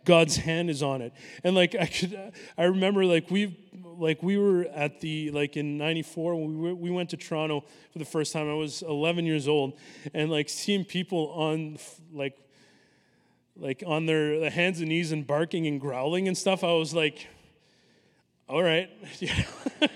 God's 0.03 0.37
hand 0.37 0.69
is 0.69 0.83
on 0.83 1.01
it. 1.01 1.13
And 1.43 1.55
like 1.55 1.75
I 1.79 1.85
could 1.85 2.33
I 2.57 2.63
remember 2.63 3.05
like 3.05 3.29
we 3.29 3.57
like 3.97 4.21
we 4.23 4.37
were 4.37 4.65
at 4.73 5.01
the 5.01 5.31
like 5.31 5.57
in 5.57 5.77
94 5.77 6.35
when 6.35 6.47
we, 6.47 6.55
were, 6.55 6.75
we 6.75 6.89
went 6.89 7.09
to 7.11 7.17
toronto 7.17 7.63
for 7.91 7.99
the 7.99 8.05
first 8.05 8.33
time 8.33 8.49
i 8.49 8.53
was 8.53 8.81
11 8.81 9.25
years 9.25 9.47
old. 9.47 9.73
And 10.13 10.29
like 10.29 10.49
seeing 10.49 10.85
people 10.85 11.29
on 11.31 11.77
like 12.13 12.37
like 13.57 13.83
on 13.85 14.05
their 14.05 14.49
hands 14.49 14.79
and 14.79 14.89
knees 14.89 15.11
and 15.11 15.25
barking 15.25 15.65
and 15.67 15.79
growling 15.79 16.27
and 16.27 16.37
stuff 16.37 16.63
i 16.63 16.73
was 16.73 16.93
like 16.93 17.27
all 18.47 18.61
right. 18.61 18.91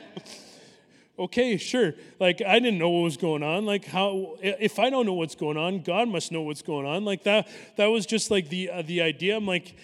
Okay 1.20 1.58
sure. 1.58 1.96
Like 2.18 2.42
i 2.42 2.60
didn't 2.60 2.80
know 2.80 2.90
what 2.90 3.02
was 3.02 3.18
going 3.18 3.44
on. 3.44 3.66
Like 3.66 3.84
how 3.86 4.38
if 4.42 4.80
i 4.80 4.90
don't 4.90 5.06
know 5.06 5.14
what's 5.14 5.36
going 5.36 5.58
on 5.58 5.82
god 5.82 6.08
must 6.08 6.32
know 6.32 6.42
what's 6.42 6.62
going 6.62 6.86
on. 6.86 7.04
Like 7.04 7.24
that 7.24 7.50
that 7.76 7.88
was 7.88 8.06
just 8.06 8.32
like 8.32 8.48
the 8.48 8.70
uh, 8.70 8.82
the 8.84 9.02
idea. 9.02 9.36
I'm 9.36 9.46
like 9.46 9.76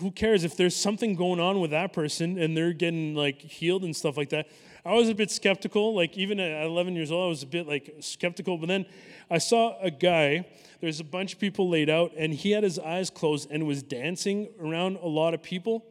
who 0.00 0.10
cares 0.10 0.44
if 0.44 0.56
there's 0.56 0.76
something 0.76 1.14
going 1.14 1.40
on 1.40 1.60
with 1.60 1.70
that 1.70 1.92
person 1.92 2.38
and 2.38 2.56
they're 2.56 2.72
getting 2.72 3.14
like 3.14 3.40
healed 3.40 3.84
and 3.84 3.94
stuff 3.94 4.16
like 4.16 4.30
that. 4.30 4.48
I 4.84 4.94
was 4.94 5.08
a 5.08 5.14
bit 5.14 5.30
skeptical 5.30 5.94
like 5.94 6.18
even 6.18 6.40
at 6.40 6.64
11 6.64 6.96
years 6.96 7.12
old 7.12 7.26
i 7.26 7.28
was 7.28 7.44
a 7.44 7.46
bit 7.46 7.68
like 7.68 7.94
skeptical 8.00 8.58
but 8.58 8.66
then 8.66 8.84
i 9.30 9.38
saw 9.38 9.78
a 9.80 9.92
guy 9.92 10.44
there's 10.80 10.98
a 10.98 11.04
bunch 11.04 11.34
of 11.34 11.38
people 11.38 11.68
laid 11.68 11.88
out 11.88 12.12
and 12.16 12.34
he 12.34 12.50
had 12.50 12.64
his 12.64 12.80
eyes 12.80 13.08
closed 13.08 13.48
and 13.52 13.64
was 13.64 13.82
dancing 13.82 14.48
around 14.60 14.96
a 14.96 15.06
lot 15.06 15.34
of 15.34 15.42
people 15.42 15.86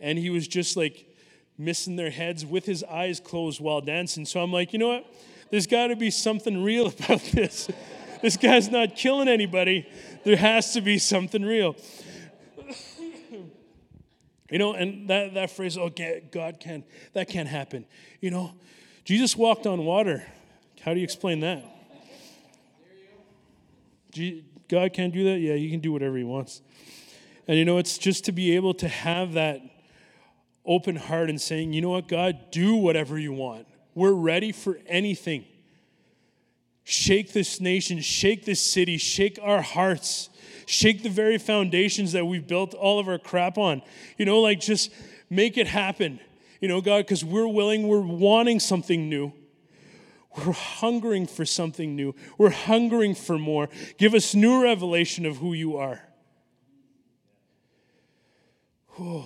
and 0.00 0.18
he 0.18 0.30
was 0.30 0.48
just 0.48 0.74
like 0.74 1.06
missing 1.58 1.96
their 1.96 2.10
heads 2.10 2.46
with 2.46 2.64
his 2.64 2.82
eyes 2.84 3.20
closed 3.20 3.60
while 3.60 3.80
dancing. 3.80 4.24
So 4.24 4.40
i'm 4.40 4.52
like 4.52 4.72
you 4.72 4.78
know 4.78 4.88
what? 4.88 5.14
There's 5.50 5.66
got 5.66 5.88
to 5.88 5.96
be 5.96 6.10
something 6.10 6.62
real 6.62 6.86
about 6.98 7.20
this. 7.20 7.68
This 8.22 8.36
guy's 8.36 8.70
not 8.70 8.96
killing 8.96 9.28
anybody. 9.28 9.88
There 10.24 10.36
has 10.36 10.72
to 10.72 10.80
be 10.80 10.98
something 10.98 11.44
real 11.44 11.76
you 14.50 14.58
know, 14.58 14.72
and 14.72 15.08
that, 15.08 15.34
that 15.34 15.50
phrase, 15.50 15.76
oh, 15.76 15.90
God 16.30 16.60
can, 16.60 16.84
that 17.12 17.28
can't 17.28 17.48
happen. 17.48 17.84
You 18.20 18.30
know, 18.30 18.52
Jesus 19.04 19.36
walked 19.36 19.66
on 19.66 19.84
water. 19.84 20.24
How 20.80 20.94
do 20.94 21.00
you 21.00 21.04
explain 21.04 21.40
that? 21.40 21.64
God 24.68 24.92
can't 24.92 25.12
do 25.12 25.24
that? 25.24 25.38
Yeah, 25.38 25.54
he 25.54 25.70
can 25.70 25.80
do 25.80 25.92
whatever 25.92 26.16
he 26.16 26.24
wants. 26.24 26.62
And 27.46 27.56
you 27.58 27.64
know, 27.64 27.78
it's 27.78 27.98
just 27.98 28.24
to 28.26 28.32
be 28.32 28.54
able 28.56 28.74
to 28.74 28.88
have 28.88 29.32
that 29.34 29.60
open 30.64 30.96
heart 30.96 31.30
and 31.30 31.40
saying, 31.40 31.72
you 31.72 31.80
know 31.80 31.90
what, 31.90 32.08
God, 32.08 32.50
do 32.50 32.74
whatever 32.74 33.18
you 33.18 33.32
want. 33.32 33.66
We're 33.94 34.12
ready 34.12 34.52
for 34.52 34.78
anything. 34.86 35.46
Shake 36.84 37.32
this 37.32 37.60
nation, 37.60 38.00
shake 38.00 38.44
this 38.44 38.60
city, 38.60 38.98
shake 38.98 39.38
our 39.42 39.62
hearts 39.62 40.30
shake 40.68 41.02
the 41.02 41.08
very 41.08 41.38
foundations 41.38 42.12
that 42.12 42.26
we've 42.26 42.46
built 42.46 42.74
all 42.74 42.98
of 42.98 43.08
our 43.08 43.18
crap 43.18 43.56
on. 43.56 43.80
You 44.18 44.26
know, 44.26 44.40
like 44.40 44.60
just 44.60 44.92
make 45.30 45.56
it 45.56 45.66
happen. 45.66 46.20
You 46.60 46.68
know, 46.68 46.80
God, 46.80 46.98
because 46.98 47.24
we're 47.24 47.48
willing, 47.48 47.88
we're 47.88 48.00
wanting 48.00 48.60
something 48.60 49.08
new. 49.08 49.32
We're 50.36 50.52
hungering 50.52 51.26
for 51.26 51.46
something 51.46 51.96
new. 51.96 52.14
We're 52.36 52.50
hungering 52.50 53.14
for 53.14 53.38
more. 53.38 53.70
Give 53.96 54.12
us 54.12 54.34
new 54.34 54.62
revelation 54.62 55.24
of 55.24 55.38
who 55.38 55.54
you 55.54 55.78
are. 55.78 56.02
Oh. 59.00 59.24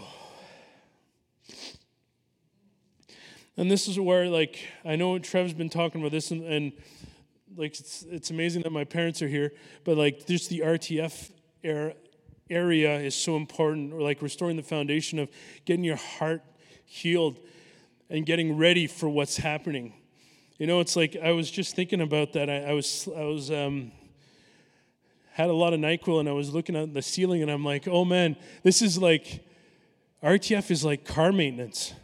And 3.57 3.70
this 3.70 3.88
is 3.88 3.98
where, 3.98 4.28
like, 4.28 4.59
I 4.85 4.96
know 4.96 5.18
Trev's 5.18 5.55
been 5.55 5.68
talking 5.68 6.00
about 6.00 6.12
this, 6.12 6.31
and, 6.31 6.44
and 6.44 6.72
like 7.57 7.79
it's, 7.79 8.05
it's 8.11 8.31
amazing 8.31 8.62
that 8.62 8.73
my 8.73 8.85
parents 8.85 9.23
are 9.23 9.29
here 9.29 9.53
but 9.85 9.97
like 9.97 10.27
just 10.27 10.49
the 10.51 10.61
rtf 10.61 11.31
era, 11.62 11.95
area 12.51 12.99
is 12.99 13.15
so 13.15 13.37
important 13.37 13.93
or 13.93 14.01
like 14.01 14.23
restoring 14.23 14.57
the 14.57 14.62
foundation 14.62 15.19
of 15.19 15.29
getting 15.65 15.85
your 15.85 15.97
heart 15.97 16.43
healed 16.85 17.38
and 18.11 18.27
getting 18.27 18.57
ready 18.57 18.87
for 18.87 19.09
what's 19.09 19.38
happening. 19.38 19.95
You 20.59 20.67
know 20.67 20.81
it's 20.81 20.95
like 20.95 21.17
i 21.17 21.33
was 21.33 21.51
just 21.51 21.75
thinking 21.75 22.01
about 22.01 22.35
that. 22.35 22.49
I, 22.49 22.65
I 22.65 22.73
was 22.73 23.09
i 23.17 23.25
was 23.25 23.51
um, 23.51 23.91
had 25.33 25.49
a 25.49 25.55
lot 25.55 25.73
of 25.73 25.81
nyquil 25.81 26.21
and 26.21 26.29
i 26.29 26.33
was 26.33 26.53
looking 26.53 26.77
at 26.77 26.93
the 26.93 27.03
ceiling 27.03 27.43
and 27.43 27.51
i'm 27.51 27.65
like 27.65 27.88
oh 27.88 28.05
man 28.05 28.37
this 28.62 28.83
is 28.83 28.99
like 28.99 29.45
rtf 30.23 30.71
is 30.71 30.85
like 30.85 31.05
car 31.05 31.33
maintenance. 31.33 31.95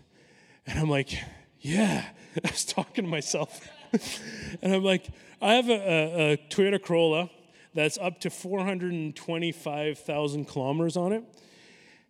And 0.67 0.79
i'm 0.79 0.91
like 0.91 1.13
yeah 1.61 2.07
i 2.45 2.51
was 2.51 2.65
talking 2.65 3.05
to 3.05 3.11
myself 3.11 3.69
and 4.62 4.74
i'm 4.74 4.85
like 4.85 5.09
I 5.40 5.55
have 5.55 5.68
a, 5.68 5.72
a, 5.72 6.33
a 6.33 6.37
Toyota 6.37 6.83
Corolla 6.83 7.31
that's 7.72 7.96
up 7.98 8.18
to 8.20 8.31
425,000 8.31 10.44
kilometers 10.46 10.96
on 10.96 11.12
it. 11.12 11.22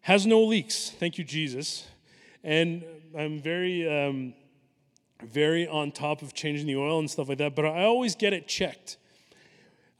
Has 0.01 0.27
no 0.27 0.43
leaks, 0.45 0.91
thank 0.99 1.19
you, 1.19 1.25
Jesus. 1.25 1.87
And 2.43 2.83
I'm 3.17 3.39
very, 3.39 3.87
um, 3.87 4.33
very 5.23 5.69
on 5.69 5.93
top 5.93 6.23
of 6.23 6.33
changing 6.33 6.67
the 6.67 6.77
oil 6.77 6.99
and 7.01 7.11
stuff 7.11 7.29
like 7.29 7.37
that, 7.39 7.55
but 7.55 7.67
I 7.67 7.85
always 7.85 8.15
get 8.15 8.33
it 8.33 8.49
checked. 8.49 8.97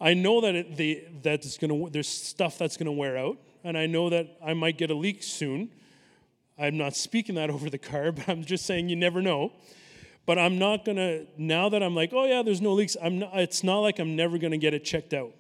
I 0.01 0.15
know 0.15 0.41
that 0.41 0.55
it, 0.55 0.77
the, 0.77 1.05
that 1.23 1.45
it's 1.45 1.59
gonna, 1.59 1.91
there's 1.91 2.09
stuff 2.09 2.57
that's 2.57 2.79
going 2.79 2.87
to 2.87 2.93
wear 2.93 3.19
out, 3.19 3.37
and 3.63 3.77
I 3.77 3.85
know 3.87 4.09
that 4.09 4.39
I 4.43 4.55
might 4.55 4.79
get 4.79 4.91
a 4.91 4.95
leak 4.95 5.23
soon. 5.23 5.69
I'm 6.59 6.79
not 6.79 6.97
speaking 6.97 7.35
that 7.35 7.51
over 7.51 7.69
the 7.69 7.79
car, 7.79 8.11
but 8.13 8.27
I'm 8.27 8.43
just 8.43 8.65
saying 8.65 8.89
you 8.89 8.97
never 8.97 9.21
know 9.21 9.53
but 10.29 10.39
I'm 10.39 10.59
not 10.59 10.85
gonna, 10.85 11.25
now 11.39 11.71
that 11.71 11.83
I'm 11.83 11.95
like, 11.95 12.13
oh 12.13 12.27
yeah, 12.27 12.43
there's 12.43 12.61
no 12.61 12.75
leaks, 12.75 12.99
I'm 13.03 13.21
not, 13.21 13.31
it's 13.33 13.65
not 13.65 13.79
like 13.79 13.99
I'm 13.99 14.15
never 14.15 14.37
gonna 14.37 14.59
get 14.59 14.75
it 14.75 14.85
checked 14.85 15.15
out. 15.15 15.33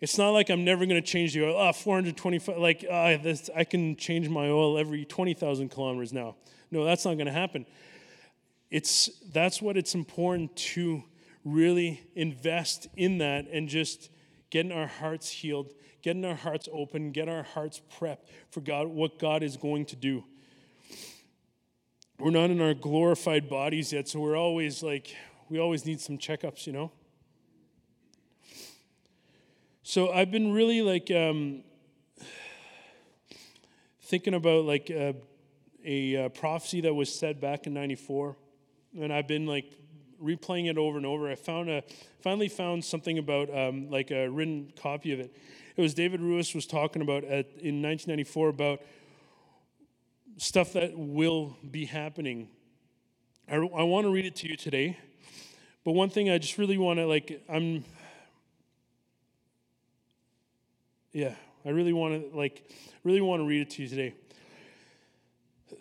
It's 0.00 0.16
not 0.16 0.30
like 0.30 0.50
I'm 0.50 0.64
never 0.64 0.86
gonna 0.86 1.02
change 1.02 1.34
the 1.34 1.44
oil. 1.44 1.56
Ah, 1.58 1.70
oh, 1.70 1.72
425, 1.72 2.58
like 2.58 2.86
uh, 2.88 3.16
this, 3.16 3.50
I 3.56 3.64
can 3.64 3.96
change 3.96 4.28
my 4.28 4.48
oil 4.48 4.78
every 4.78 5.04
20,000 5.04 5.68
kilometers 5.68 6.12
now. 6.12 6.36
No, 6.70 6.84
that's 6.84 7.04
not 7.04 7.18
gonna 7.18 7.32
happen. 7.32 7.66
it's 8.70 9.10
that's 9.32 9.60
what 9.60 9.76
it's 9.76 9.96
important 9.96 10.54
to 10.74 11.02
really 11.44 12.02
invest 12.14 12.86
in 12.96 13.18
that 13.18 13.48
and 13.48 13.68
just 13.68 14.10
getting 14.50 14.70
our 14.70 14.86
hearts 14.86 15.28
healed, 15.28 15.72
getting 16.02 16.24
our 16.24 16.36
hearts 16.36 16.68
open, 16.72 17.10
get 17.10 17.28
our 17.28 17.42
hearts 17.42 17.82
prepped 17.98 18.28
for 18.52 18.60
God, 18.60 18.86
what 18.86 19.18
God 19.18 19.42
is 19.42 19.56
going 19.56 19.86
to 19.86 19.96
do. 19.96 20.22
We're 22.18 22.30
not 22.30 22.50
in 22.50 22.60
our 22.60 22.74
glorified 22.74 23.48
bodies 23.48 23.92
yet, 23.92 24.08
so 24.08 24.20
we're 24.20 24.36
always 24.36 24.82
like, 24.82 25.16
we 25.48 25.58
always 25.58 25.84
need 25.84 26.00
some 26.00 26.18
checkups, 26.18 26.66
you 26.66 26.72
know? 26.72 26.92
So 29.82 30.12
I've 30.12 30.30
been 30.30 30.52
really 30.52 30.82
like 30.82 31.10
um, 31.10 31.64
thinking 34.02 34.34
about 34.34 34.64
like 34.64 34.90
uh, 34.90 35.14
a, 35.84 36.14
a 36.14 36.26
uh, 36.26 36.28
prophecy 36.28 36.80
that 36.82 36.94
was 36.94 37.12
said 37.12 37.40
back 37.40 37.66
in 37.66 37.74
94 37.74 38.36
and 39.00 39.12
I've 39.12 39.26
been 39.26 39.46
like 39.46 39.72
replaying 40.22 40.70
it 40.70 40.78
over 40.78 40.96
and 40.96 41.06
over. 41.06 41.30
I 41.30 41.34
found 41.34 41.68
a 41.70 41.82
finally 42.20 42.48
found 42.48 42.84
something 42.84 43.18
about 43.18 43.54
um, 43.56 43.90
like 43.90 44.10
a 44.10 44.28
written 44.28 44.72
copy 44.80 45.12
of 45.12 45.20
it. 45.20 45.34
It 45.76 45.80
was 45.80 45.94
David 45.94 46.20
Ruis 46.20 46.54
was 46.54 46.66
talking 46.66 47.02
about 47.02 47.24
at, 47.24 47.46
in 47.58 47.82
1994 47.82 48.48
about 48.48 48.82
stuff 50.36 50.72
that 50.74 50.96
will 50.96 51.56
be 51.70 51.84
happening. 51.84 52.48
I, 53.48 53.56
I 53.56 53.82
want 53.82 54.06
to 54.06 54.10
read 54.10 54.24
it 54.26 54.36
to 54.36 54.48
you 54.48 54.56
today, 54.56 54.98
but 55.84 55.92
one 55.92 56.10
thing 56.10 56.30
I 56.30 56.38
just 56.38 56.58
really 56.58 56.78
want 56.78 56.98
to 56.98 57.06
like 57.06 57.42
I'm 57.48 57.84
yeah 61.12 61.34
I 61.64 61.70
really 61.70 61.92
want 61.92 62.32
to 62.32 62.36
like 62.36 62.70
really 63.04 63.20
want 63.20 63.40
to 63.40 63.46
read 63.46 63.62
it 63.62 63.70
to 63.70 63.82
you 63.82 63.88
today. 63.88 64.14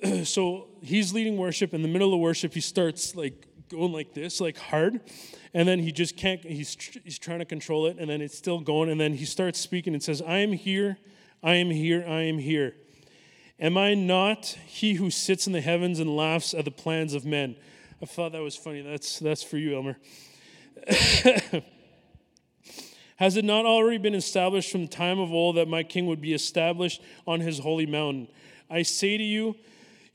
so 0.23 0.67
he's 0.81 1.13
leading 1.13 1.37
worship. 1.37 1.73
In 1.73 1.81
the 1.81 1.87
middle 1.87 2.13
of 2.13 2.19
worship, 2.19 2.53
he 2.53 2.61
starts 2.61 3.15
like 3.15 3.47
going 3.69 3.91
like 3.91 4.13
this, 4.13 4.41
like 4.41 4.57
hard, 4.57 5.01
and 5.53 5.67
then 5.67 5.79
he 5.79 5.91
just 5.91 6.17
can't. 6.17 6.41
He's 6.41 6.75
he's 7.03 7.19
trying 7.19 7.39
to 7.39 7.45
control 7.45 7.87
it, 7.87 7.97
and 7.99 8.09
then 8.09 8.21
it's 8.21 8.37
still 8.37 8.59
going, 8.59 8.89
and 8.89 8.99
then 8.99 9.13
he 9.13 9.25
starts 9.25 9.59
speaking 9.59 9.93
and 9.93 10.03
says, 10.03 10.21
"I 10.21 10.37
am 10.39 10.53
here, 10.53 10.97
I 11.43 11.55
am 11.55 11.69
here, 11.69 12.03
I 12.07 12.21
am 12.23 12.37
here. 12.37 12.75
Am 13.61 13.77
I 13.77 13.93
not 13.93 14.57
he 14.65 14.95
who 14.95 15.09
sits 15.09 15.47
in 15.47 15.53
the 15.53 15.61
heavens 15.61 15.99
and 15.99 16.17
laughs 16.17 16.53
at 16.53 16.65
the 16.65 16.71
plans 16.71 17.13
of 17.13 17.23
men?" 17.23 17.55
I 18.01 18.05
thought 18.05 18.31
that 18.31 18.41
was 18.41 18.57
funny. 18.57 18.81
That's 18.81 19.19
that's 19.19 19.43
for 19.43 19.57
you, 19.57 19.75
Elmer. 19.75 19.97
Has 23.17 23.37
it 23.37 23.45
not 23.45 23.67
already 23.67 23.99
been 23.99 24.15
established 24.15 24.71
from 24.71 24.81
the 24.81 24.87
time 24.87 25.19
of 25.19 25.31
old 25.31 25.57
that 25.57 25.67
my 25.67 25.83
king 25.83 26.07
would 26.07 26.21
be 26.21 26.33
established 26.33 27.03
on 27.27 27.39
his 27.39 27.59
holy 27.59 27.85
mountain? 27.85 28.27
I 28.67 28.81
say 28.81 29.15
to 29.15 29.23
you, 29.23 29.55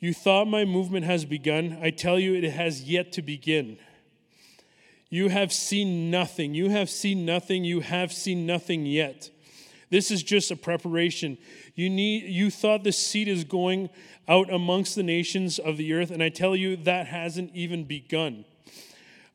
you 0.00 0.12
thought 0.12 0.46
my 0.48 0.64
movement 0.64 1.06
has 1.06 1.24
begun. 1.24 1.78
I 1.80 1.90
tell 1.90 2.18
you, 2.18 2.34
it 2.34 2.42
has 2.50 2.82
yet 2.82 3.12
to 3.12 3.22
begin. 3.22 3.78
You 5.08 5.28
have 5.28 5.52
seen 5.52 6.10
nothing. 6.10 6.54
You 6.54 6.70
have 6.70 6.90
seen 6.90 7.24
nothing. 7.24 7.64
You 7.64 7.78
have 7.80 8.12
seen 8.12 8.44
nothing 8.44 8.86
yet. 8.86 9.30
This 9.90 10.10
is 10.10 10.22
just 10.22 10.50
a 10.50 10.56
preparation. 10.56 11.38
You 11.74 11.88
need 11.90 12.24
you 12.24 12.50
thought 12.50 12.84
the 12.84 12.92
seed 12.92 13.28
is 13.28 13.44
going 13.44 13.90
out 14.28 14.52
amongst 14.52 14.96
the 14.96 15.02
nations 15.02 15.58
of 15.58 15.76
the 15.76 15.92
earth 15.92 16.10
and 16.10 16.22
I 16.22 16.28
tell 16.28 16.56
you 16.56 16.76
that 16.76 17.06
hasn't 17.06 17.54
even 17.54 17.84
begun. 17.84 18.44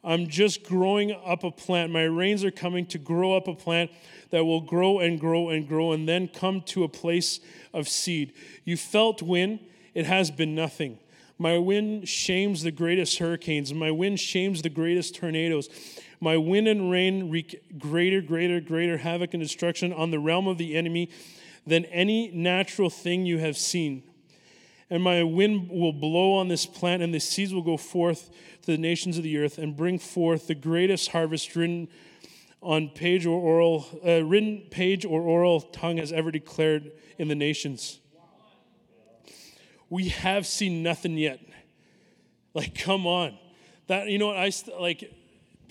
I'm 0.03 0.27
just 0.27 0.63
growing 0.63 1.15
up 1.25 1.43
a 1.43 1.51
plant. 1.51 1.91
My 1.91 2.03
rains 2.03 2.43
are 2.43 2.51
coming 2.51 2.87
to 2.87 2.97
grow 2.97 3.37
up 3.37 3.47
a 3.47 3.53
plant 3.53 3.91
that 4.31 4.43
will 4.43 4.61
grow 4.61 4.99
and 4.99 5.19
grow 5.19 5.49
and 5.49 5.67
grow 5.67 5.91
and 5.91 6.09
then 6.09 6.27
come 6.27 6.61
to 6.61 6.83
a 6.83 6.89
place 6.89 7.39
of 7.73 7.87
seed. 7.87 8.33
You 8.65 8.77
felt 8.77 9.21
wind, 9.21 9.59
it 9.93 10.05
has 10.05 10.31
been 10.31 10.55
nothing. 10.55 10.97
My 11.37 11.57
wind 11.57 12.07
shames 12.07 12.63
the 12.63 12.71
greatest 12.71 13.17
hurricanes. 13.17 13.73
My 13.73 13.91
wind 13.91 14.19
shames 14.19 14.61
the 14.61 14.69
greatest 14.69 15.15
tornadoes. 15.15 15.69
My 16.21 16.37
wind 16.37 16.67
and 16.69 16.89
rain 16.89 17.29
wreak 17.29 17.77
greater, 17.77 18.21
greater, 18.21 18.61
greater 18.61 18.97
havoc 18.97 19.33
and 19.33 19.43
destruction 19.43 19.91
on 19.91 20.11
the 20.11 20.19
realm 20.19 20.47
of 20.47 20.57
the 20.57 20.77
enemy 20.77 21.09
than 21.67 21.83
any 21.85 22.31
natural 22.31 22.89
thing 22.89 23.25
you 23.25 23.39
have 23.39 23.57
seen. 23.57 24.03
And 24.89 25.03
my 25.03 25.23
wind 25.23 25.69
will 25.69 25.93
blow 25.93 26.33
on 26.33 26.47
this 26.47 26.65
plant, 26.65 27.03
and 27.03 27.13
the 27.13 27.19
seeds 27.19 27.53
will 27.53 27.61
go 27.61 27.75
forth 27.75 28.29
to 28.61 28.71
the 28.71 28.77
nations 28.77 29.17
of 29.17 29.23
the 29.23 29.37
earth 29.37 29.57
and 29.57 29.75
bring 29.75 29.99
forth 29.99 30.47
the 30.47 30.55
greatest 30.55 31.09
harvest 31.09 31.55
written 31.55 31.89
on 32.61 32.89
page 32.89 33.25
or 33.25 33.37
oral, 33.37 33.85
uh, 34.05 34.23
written 34.23 34.63
page 34.69 35.03
or 35.03 35.21
oral 35.21 35.59
tongue 35.59 35.97
has 35.97 36.13
ever 36.13 36.29
declared 36.31 36.91
in 37.17 37.27
the 37.27 37.35
nations 37.35 38.01
we 39.91 40.07
have 40.07 40.47
seen 40.47 40.81
nothing 40.81 41.17
yet. 41.17 41.39
Like, 42.53 42.73
come 42.73 43.05
on. 43.05 43.37
That, 43.87 44.07
you 44.07 44.17
know, 44.17 44.27
what? 44.27 44.37
I 44.37 44.51
like, 44.79 45.13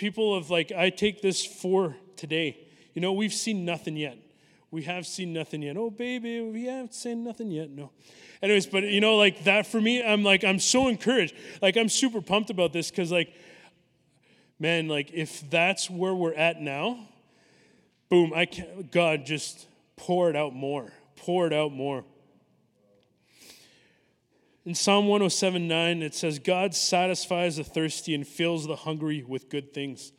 people 0.00 0.34
of 0.34 0.48
like, 0.48 0.72
I 0.72 0.88
take 0.88 1.20
this 1.20 1.44
for 1.44 1.94
today. 2.16 2.58
You 2.94 3.02
know, 3.02 3.12
we've 3.12 3.34
seen 3.34 3.66
nothing 3.66 3.98
yet. 3.98 4.16
We 4.70 4.84
have 4.84 5.06
seen 5.06 5.34
nothing 5.34 5.60
yet. 5.60 5.76
Oh, 5.76 5.90
baby, 5.90 6.40
we 6.40 6.64
haven't 6.64 6.94
seen 6.94 7.22
nothing 7.22 7.50
yet. 7.50 7.68
No. 7.68 7.90
Anyways, 8.42 8.64
but 8.64 8.84
you 8.84 9.02
know, 9.02 9.16
like 9.16 9.44
that 9.44 9.66
for 9.66 9.78
me, 9.78 10.02
I'm 10.02 10.22
like, 10.24 10.42
I'm 10.42 10.58
so 10.58 10.88
encouraged. 10.88 11.34
Like, 11.60 11.76
I'm 11.76 11.90
super 11.90 12.22
pumped 12.22 12.48
about 12.48 12.72
this 12.72 12.88
because, 12.88 13.12
like, 13.12 13.34
man, 14.58 14.88
like, 14.88 15.10
if 15.12 15.48
that's 15.50 15.90
where 15.90 16.14
we're 16.14 16.32
at 16.32 16.62
now, 16.62 17.06
boom, 18.08 18.32
I 18.34 18.46
can't, 18.46 18.90
God, 18.90 19.26
just 19.26 19.66
pour 19.96 20.30
it 20.30 20.36
out 20.36 20.54
more, 20.54 20.92
pour 21.16 21.46
it 21.46 21.52
out 21.52 21.72
more. 21.72 22.04
In 24.66 24.74
Psalm 24.74 25.06
107 25.06 25.66
9, 25.66 26.02
it 26.02 26.14
says, 26.14 26.38
God 26.38 26.74
satisfies 26.74 27.56
the 27.56 27.64
thirsty 27.64 28.14
and 28.14 28.26
fills 28.26 28.66
the 28.66 28.76
hungry 28.76 29.24
with 29.26 29.48
good 29.48 29.72
things. 29.72 30.12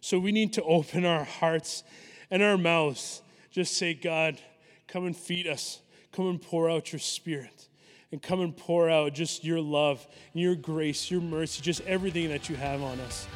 So 0.00 0.18
we 0.18 0.32
need 0.32 0.54
to 0.54 0.62
open 0.62 1.04
our 1.04 1.24
hearts 1.24 1.82
and 2.30 2.42
our 2.42 2.56
mouths. 2.56 3.22
Just 3.50 3.76
say, 3.76 3.92
God, 3.92 4.40
come 4.86 5.04
and 5.04 5.16
feed 5.16 5.46
us. 5.46 5.80
Come 6.12 6.28
and 6.28 6.40
pour 6.40 6.70
out 6.70 6.92
your 6.92 7.00
spirit. 7.00 7.68
And 8.12 8.22
come 8.22 8.40
and 8.40 8.56
pour 8.56 8.88
out 8.88 9.12
just 9.12 9.44
your 9.44 9.60
love, 9.60 10.06
your 10.32 10.54
grace, 10.54 11.10
your 11.10 11.20
mercy, 11.20 11.60
just 11.60 11.80
everything 11.82 12.28
that 12.30 12.48
you 12.48 12.56
have 12.56 12.82
on 12.82 13.00
us. 13.00 13.26